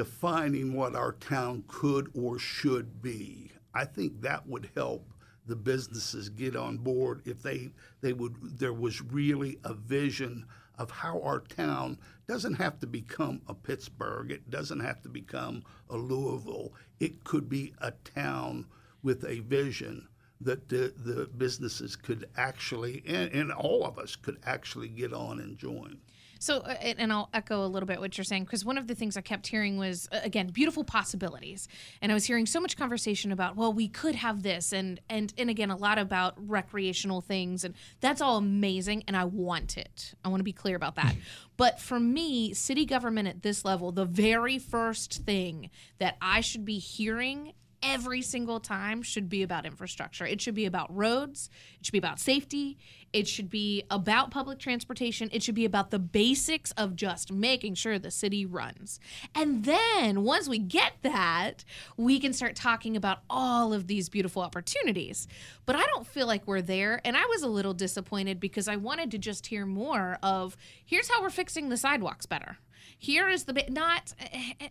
defining 0.00 0.72
what 0.72 0.96
our 0.96 1.12
town 1.12 1.62
could 1.68 2.10
or 2.14 2.38
should 2.38 3.02
be. 3.02 3.52
I 3.74 3.84
think 3.84 4.22
that 4.22 4.48
would 4.48 4.70
help 4.74 5.12
the 5.44 5.54
businesses 5.54 6.30
get 6.30 6.56
on 6.56 6.78
board 6.78 7.20
if 7.26 7.42
they 7.42 7.68
they 8.00 8.14
would 8.14 8.34
there 8.58 8.72
was 8.72 9.02
really 9.02 9.58
a 9.62 9.74
vision 9.74 10.46
of 10.78 10.90
how 10.90 11.20
our 11.20 11.40
town 11.40 11.98
doesn't 12.26 12.54
have 12.54 12.78
to 12.80 12.86
become 12.86 13.42
a 13.46 13.52
Pittsburgh, 13.52 14.30
it 14.30 14.48
doesn't 14.48 14.80
have 14.80 15.02
to 15.02 15.10
become 15.10 15.62
a 15.90 15.98
Louisville. 15.98 16.72
It 16.98 17.22
could 17.22 17.50
be 17.50 17.74
a 17.82 17.90
town 17.90 18.64
with 19.02 19.22
a 19.26 19.40
vision 19.40 20.08
that 20.40 20.70
the, 20.70 20.94
the 20.96 21.26
businesses 21.26 21.94
could 21.94 22.26
actually 22.38 23.02
and, 23.06 23.30
and 23.34 23.52
all 23.52 23.84
of 23.84 23.98
us 23.98 24.16
could 24.16 24.38
actually 24.46 24.88
get 24.88 25.12
on 25.12 25.40
and 25.40 25.58
join. 25.58 25.98
So, 26.40 26.60
uh, 26.60 26.74
and 26.80 27.12
I'll 27.12 27.28
echo 27.34 27.64
a 27.64 27.68
little 27.68 27.86
bit 27.86 28.00
what 28.00 28.16
you're 28.16 28.24
saying 28.24 28.44
because 28.44 28.64
one 28.64 28.78
of 28.78 28.86
the 28.86 28.94
things 28.94 29.16
I 29.16 29.20
kept 29.20 29.46
hearing 29.46 29.76
was 29.76 30.08
again 30.10 30.48
beautiful 30.48 30.84
possibilities, 30.84 31.68
and 32.00 32.10
I 32.10 32.14
was 32.14 32.24
hearing 32.24 32.46
so 32.46 32.60
much 32.60 32.78
conversation 32.78 33.30
about 33.30 33.56
well 33.56 33.72
we 33.72 33.88
could 33.88 34.14
have 34.14 34.42
this 34.42 34.72
and 34.72 35.00
and 35.10 35.32
and 35.36 35.50
again 35.50 35.70
a 35.70 35.76
lot 35.76 35.98
about 35.98 36.34
recreational 36.38 37.20
things 37.20 37.62
and 37.62 37.74
that's 38.00 38.22
all 38.22 38.38
amazing 38.38 39.04
and 39.06 39.16
I 39.16 39.24
want 39.24 39.76
it. 39.76 40.14
I 40.24 40.28
want 40.28 40.40
to 40.40 40.44
be 40.44 40.52
clear 40.52 40.74
about 40.74 40.96
that. 40.96 41.14
But 41.56 41.78
for 41.78 42.00
me, 42.00 42.54
city 42.54 42.86
government 42.86 43.28
at 43.28 43.42
this 43.42 43.66
level, 43.66 43.92
the 43.92 44.06
very 44.06 44.58
first 44.58 45.24
thing 45.24 45.68
that 45.98 46.16
I 46.22 46.40
should 46.40 46.64
be 46.64 46.78
hearing 46.78 47.52
every 47.82 48.22
single 48.22 48.60
time 48.60 49.02
should 49.02 49.28
be 49.28 49.42
about 49.42 49.66
infrastructure. 49.66 50.26
It 50.26 50.40
should 50.40 50.54
be 50.54 50.66
about 50.66 50.94
roads, 50.94 51.50
it 51.78 51.86
should 51.86 51.92
be 51.92 51.98
about 51.98 52.20
safety, 52.20 52.78
it 53.12 53.26
should 53.26 53.50
be 53.50 53.84
about 53.90 54.30
public 54.30 54.58
transportation, 54.58 55.28
it 55.32 55.42
should 55.42 55.54
be 55.54 55.64
about 55.64 55.90
the 55.90 55.98
basics 55.98 56.70
of 56.72 56.96
just 56.96 57.32
making 57.32 57.74
sure 57.74 57.98
the 57.98 58.10
city 58.10 58.46
runs. 58.46 59.00
And 59.34 59.64
then 59.64 60.22
once 60.22 60.48
we 60.48 60.58
get 60.58 60.92
that, 61.02 61.64
we 61.96 62.20
can 62.20 62.32
start 62.32 62.54
talking 62.56 62.96
about 62.96 63.20
all 63.28 63.72
of 63.72 63.86
these 63.86 64.08
beautiful 64.08 64.42
opportunities. 64.42 65.26
But 65.66 65.76
I 65.76 65.86
don't 65.86 66.06
feel 66.06 66.26
like 66.26 66.46
we're 66.46 66.62
there, 66.62 67.00
and 67.04 67.16
I 67.16 67.24
was 67.26 67.42
a 67.42 67.48
little 67.48 67.74
disappointed 67.74 68.40
because 68.40 68.68
I 68.68 68.76
wanted 68.76 69.10
to 69.12 69.18
just 69.18 69.46
hear 69.46 69.66
more 69.66 70.18
of 70.22 70.56
here's 70.84 71.10
how 71.10 71.22
we're 71.22 71.30
fixing 71.30 71.68
the 71.68 71.76
sidewalks 71.76 72.26
better. 72.26 72.58
Here 72.98 73.28
is 73.28 73.44
the 73.44 73.64
not 73.70 74.14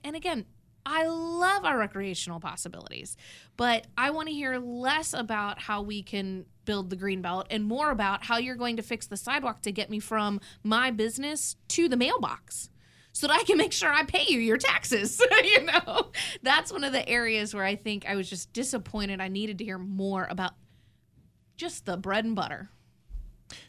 and 0.04 0.16
again, 0.16 0.46
I 0.86 1.06
love 1.08 1.66
our 1.66 1.78
recreational 1.78 2.40
possibilities, 2.40 3.18
but 3.58 3.88
I 3.98 4.12
want 4.12 4.28
to 4.28 4.34
hear 4.34 4.58
less 4.58 5.14
about 5.14 5.60
how 5.60 5.82
we 5.82 6.02
can 6.02 6.46
build 6.66 6.90
the 6.90 6.96
green 6.96 7.22
belt 7.22 7.48
and 7.50 7.64
more 7.64 7.92
about 7.92 8.26
how 8.26 8.38
you're 8.38 8.56
going 8.56 8.78
to 8.78 8.84
fix 8.84 9.08
the 9.08 9.18
sidewalk 9.18 9.62
to 9.64 9.72
get 9.72 9.90
me 9.90 10.00
from 10.00 10.40
my 10.64 10.92
business 10.92 11.56
to 11.70 11.90
the 11.90 11.98
mailbox 11.98 12.70
so 13.12 13.28
that 13.28 13.40
I 13.40 13.44
can 13.44 13.58
make 13.58 13.74
sure 13.74 13.92
I 13.92 14.04
pay 14.04 14.26
you 14.28 14.40
your 14.40 14.58
taxes. 14.58 15.22
you 15.44 15.66
know, 15.66 16.12
that's 16.42 16.72
one 16.72 16.84
of 16.84 16.94
the 16.94 17.08
areas 17.08 17.54
where 17.54 17.66
I 17.66 17.76
think 17.76 18.06
I 18.08 18.16
was 18.16 18.30
just 18.30 18.54
disappointed. 18.54 19.20
I 19.20 19.28
needed 19.28 19.58
to 19.60 19.64
hear 19.64 19.78
more 19.78 20.28
about 20.30 20.54
just 21.58 21.86
the 21.86 21.98
bread 21.98 22.26
and 22.26 22.36
butter. 22.36 22.70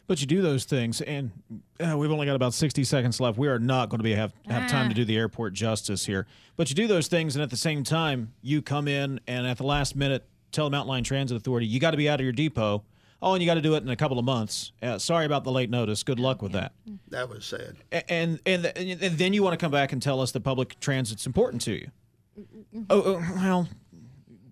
But 0.07 0.21
you 0.21 0.27
do 0.27 0.41
those 0.41 0.65
things, 0.65 1.01
and 1.01 1.31
uh, 1.79 1.97
we've 1.97 2.11
only 2.11 2.25
got 2.25 2.35
about 2.35 2.53
60 2.53 2.83
seconds 2.83 3.19
left. 3.19 3.37
We 3.37 3.47
are 3.47 3.59
not 3.59 3.89
going 3.89 3.99
to 3.99 4.03
be 4.03 4.13
have, 4.13 4.33
have 4.47 4.69
time 4.69 4.89
to 4.89 4.95
do 4.95 5.05
the 5.05 5.17
airport 5.17 5.53
justice 5.53 6.05
here. 6.05 6.27
But 6.55 6.69
you 6.69 6.75
do 6.75 6.87
those 6.87 7.07
things, 7.07 7.35
and 7.35 7.43
at 7.43 7.49
the 7.49 7.57
same 7.57 7.83
time, 7.83 8.33
you 8.41 8.61
come 8.61 8.87
in 8.87 9.19
and 9.27 9.47
at 9.47 9.57
the 9.57 9.63
last 9.63 9.95
minute 9.95 10.25
tell 10.51 10.65
the 10.65 10.71
Mountain 10.71 10.89
Line 10.89 11.03
Transit 11.03 11.37
Authority, 11.37 11.65
you 11.65 11.79
got 11.79 11.91
to 11.91 11.97
be 11.97 12.09
out 12.09 12.19
of 12.19 12.23
your 12.23 12.33
depot. 12.33 12.83
Oh, 13.23 13.33
and 13.33 13.41
you 13.41 13.47
got 13.47 13.53
to 13.53 13.61
do 13.61 13.75
it 13.75 13.83
in 13.83 13.89
a 13.89 13.95
couple 13.95 14.17
of 14.17 14.25
months. 14.25 14.71
Uh, 14.81 14.97
sorry 14.97 15.25
about 15.25 15.43
the 15.43 15.51
late 15.51 15.69
notice. 15.69 16.01
Good 16.01 16.19
luck 16.19 16.41
with 16.41 16.53
that. 16.53 16.73
That 17.09 17.29
was 17.29 17.45
sad. 17.45 17.75
And 18.09 18.39
and 18.47 18.65
and 18.65 18.99
then 18.99 19.33
you 19.33 19.43
want 19.43 19.53
to 19.53 19.63
come 19.63 19.71
back 19.71 19.91
and 19.93 20.01
tell 20.01 20.21
us 20.21 20.31
that 20.31 20.39
public 20.39 20.79
transit's 20.79 21.27
important 21.27 21.61
to 21.63 21.73
you. 21.73 21.91
Oh, 22.89 23.01
oh 23.03 23.33
well, 23.35 23.69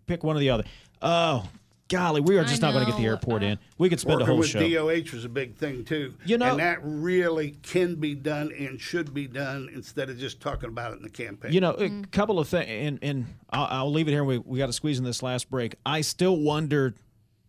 pick 0.05 0.23
one 0.23 0.35
or 0.35 0.39
the 0.39 0.51
other. 0.51 0.65
Oh, 1.01 1.49
golly, 1.89 2.21
we 2.21 2.37
are 2.37 2.43
just 2.43 2.61
not 2.61 2.71
going 2.71 2.85
to 2.85 2.91
get 2.91 2.97
the 2.97 3.03
know. 3.03 3.09
airport 3.09 3.43
in. 3.43 3.53
Uh. 3.53 3.61
We 3.77 3.89
could 3.89 3.99
spend 3.99 4.21
a 4.21 4.23
Working 4.23 4.27
whole 4.27 4.37
with 4.37 4.49
show. 4.49 4.69
DOH 4.69 5.13
was 5.13 5.25
a 5.25 5.29
big 5.29 5.55
thing 5.55 5.83
too. 5.83 6.13
You 6.25 6.37
know- 6.37 6.51
and 6.51 6.59
that 6.59 6.79
really 6.81 7.57
can 7.61 7.95
be 7.95 8.15
done 8.15 8.51
and 8.57 8.79
should 8.79 9.13
be 9.13 9.27
done 9.27 9.69
instead 9.73 10.09
of 10.09 10.17
just 10.17 10.39
talking 10.39 10.69
about 10.69 10.93
it 10.93 10.97
in 10.97 11.03
the 11.03 11.09
campaign. 11.09 11.51
You 11.51 11.61
know, 11.61 11.71
a 11.71 11.89
mm. 11.89 12.09
couple 12.11 12.39
of 12.39 12.47
things, 12.47 12.69
and, 12.69 12.99
and 13.01 13.25
I'll, 13.49 13.67
I'll 13.69 13.91
leave 13.91 14.07
it 14.07 14.11
here. 14.11 14.23
We, 14.23 14.37
we 14.37 14.57
got 14.57 14.67
to 14.67 14.73
squeeze 14.73 14.99
in 14.99 15.03
this 15.03 15.21
last 15.21 15.49
break. 15.49 15.75
I 15.85 16.01
still 16.01 16.37
wonder 16.37 16.95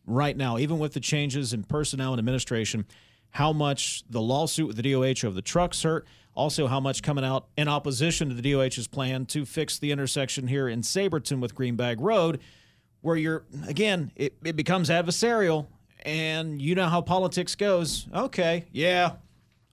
right 0.06 0.36
now, 0.36 0.58
even 0.58 0.78
with 0.78 0.94
the 0.94 1.00
changes 1.00 1.52
in 1.52 1.64
personnel 1.64 2.12
and 2.12 2.18
administration, 2.18 2.86
how 3.30 3.52
much 3.52 4.02
the 4.08 4.20
lawsuit 4.20 4.66
with 4.66 4.76
the 4.76 4.92
DOH 4.92 5.26
over 5.26 5.34
the 5.34 5.42
trucks 5.42 5.82
hurt. 5.82 6.06
Also, 6.34 6.68
how 6.68 6.78
much 6.78 7.02
coming 7.02 7.24
out 7.24 7.48
in 7.56 7.68
opposition 7.68 8.28
to 8.28 8.34
the 8.34 8.52
DOH's 8.52 8.86
plan 8.86 9.26
to 9.26 9.44
fix 9.44 9.78
the 9.78 9.90
intersection 9.90 10.46
here 10.46 10.68
in 10.68 10.80
Sabraton 10.80 11.40
with 11.40 11.54
Greenbag 11.54 11.96
Road, 11.98 12.40
where 13.02 13.16
you're, 13.16 13.44
again, 13.66 14.12
it, 14.16 14.34
it 14.44 14.56
becomes 14.56 14.88
adversarial. 14.88 15.66
And 16.02 16.62
you 16.62 16.74
know 16.74 16.88
how 16.88 17.02
politics 17.02 17.54
goes. 17.54 18.08
Okay, 18.14 18.64
yeah, 18.72 19.16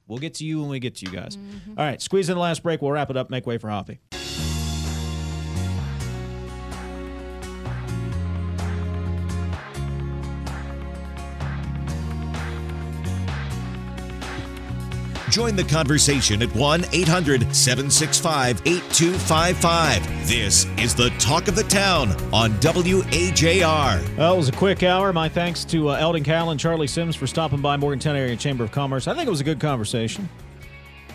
we'll 0.07 0.19
get 0.19 0.33
to 0.35 0.45
you 0.45 0.59
when 0.59 0.69
we 0.69 0.79
get 0.79 0.95
to 0.95 1.05
you 1.05 1.11
guys. 1.13 1.37
Mm-hmm. 1.37 1.79
All 1.79 1.85
right, 1.85 2.01
squeeze 2.01 2.27
in 2.27 2.35
the 2.35 2.41
last 2.41 2.63
break. 2.63 2.81
We'll 2.81 2.91
wrap 2.91 3.09
it 3.09 3.15
up. 3.15 3.29
Make 3.29 3.47
way 3.47 3.57
for 3.57 3.69
Hoppy. 3.69 4.01
Join 15.37 15.55
the 15.55 15.63
conversation 15.63 16.41
at 16.41 16.49
1 16.55 16.85
800 16.91 17.55
765 17.55 18.59
8255. 18.65 20.27
This 20.27 20.65
is 20.79 20.95
the 20.95 21.11
Talk 21.19 21.47
of 21.47 21.55
the 21.55 21.61
Town 21.61 22.09
on 22.33 22.53
WAJR. 22.53 24.17
Well, 24.17 24.33
it 24.33 24.35
was 24.35 24.49
a 24.49 24.53
quick 24.53 24.81
hour. 24.81 25.13
My 25.13 25.29
thanks 25.29 25.63
to 25.65 25.89
uh, 25.89 25.97
Eldon 25.97 26.23
Callen 26.23 26.53
and 26.53 26.59
Charlie 26.59 26.87
Sims 26.87 27.15
for 27.15 27.27
stopping 27.27 27.61
by 27.61 27.77
Morgantown 27.77 28.15
Area 28.15 28.35
Chamber 28.35 28.63
of 28.63 28.71
Commerce. 28.71 29.07
I 29.07 29.13
think 29.13 29.27
it 29.27 29.29
was 29.29 29.39
a 29.39 29.43
good 29.43 29.59
conversation. 29.59 30.27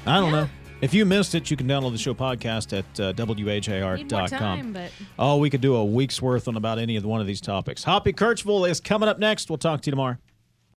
I 0.07 0.21
don't 0.21 0.31
know. 0.31 0.49
If 0.81 0.95
you 0.95 1.05
missed 1.05 1.35
it, 1.35 1.51
you 1.51 1.57
can 1.57 1.67
download 1.67 1.91
the 1.91 1.99
show 1.99 2.15
podcast 2.15 2.79
at 2.79 3.01
uh, 3.01 3.09
Need 3.09 3.27
more 3.27 3.49
WAJR.com. 3.49 4.73
but 4.73 4.93
Oh, 5.19 5.39
we 5.39 5.51
could 5.51 5.61
do 5.61 5.75
a 5.75 5.85
week's 5.85 6.23
worth 6.23 6.47
on 6.47 6.57
about 6.57 6.79
any 6.79 6.95
of 6.95 7.05
one 7.05 7.21
of 7.21 7.27
these 7.27 7.41
topics. 7.41 7.83
Hoppy 7.83 8.13
Kercheval 8.13 8.71
is 8.71 8.79
coming 8.79 9.09
up 9.09 9.19
next. 9.19 9.51
We'll 9.51 9.59
talk 9.59 9.81
to 9.81 9.87
you 9.89 9.91
tomorrow. 9.91 10.19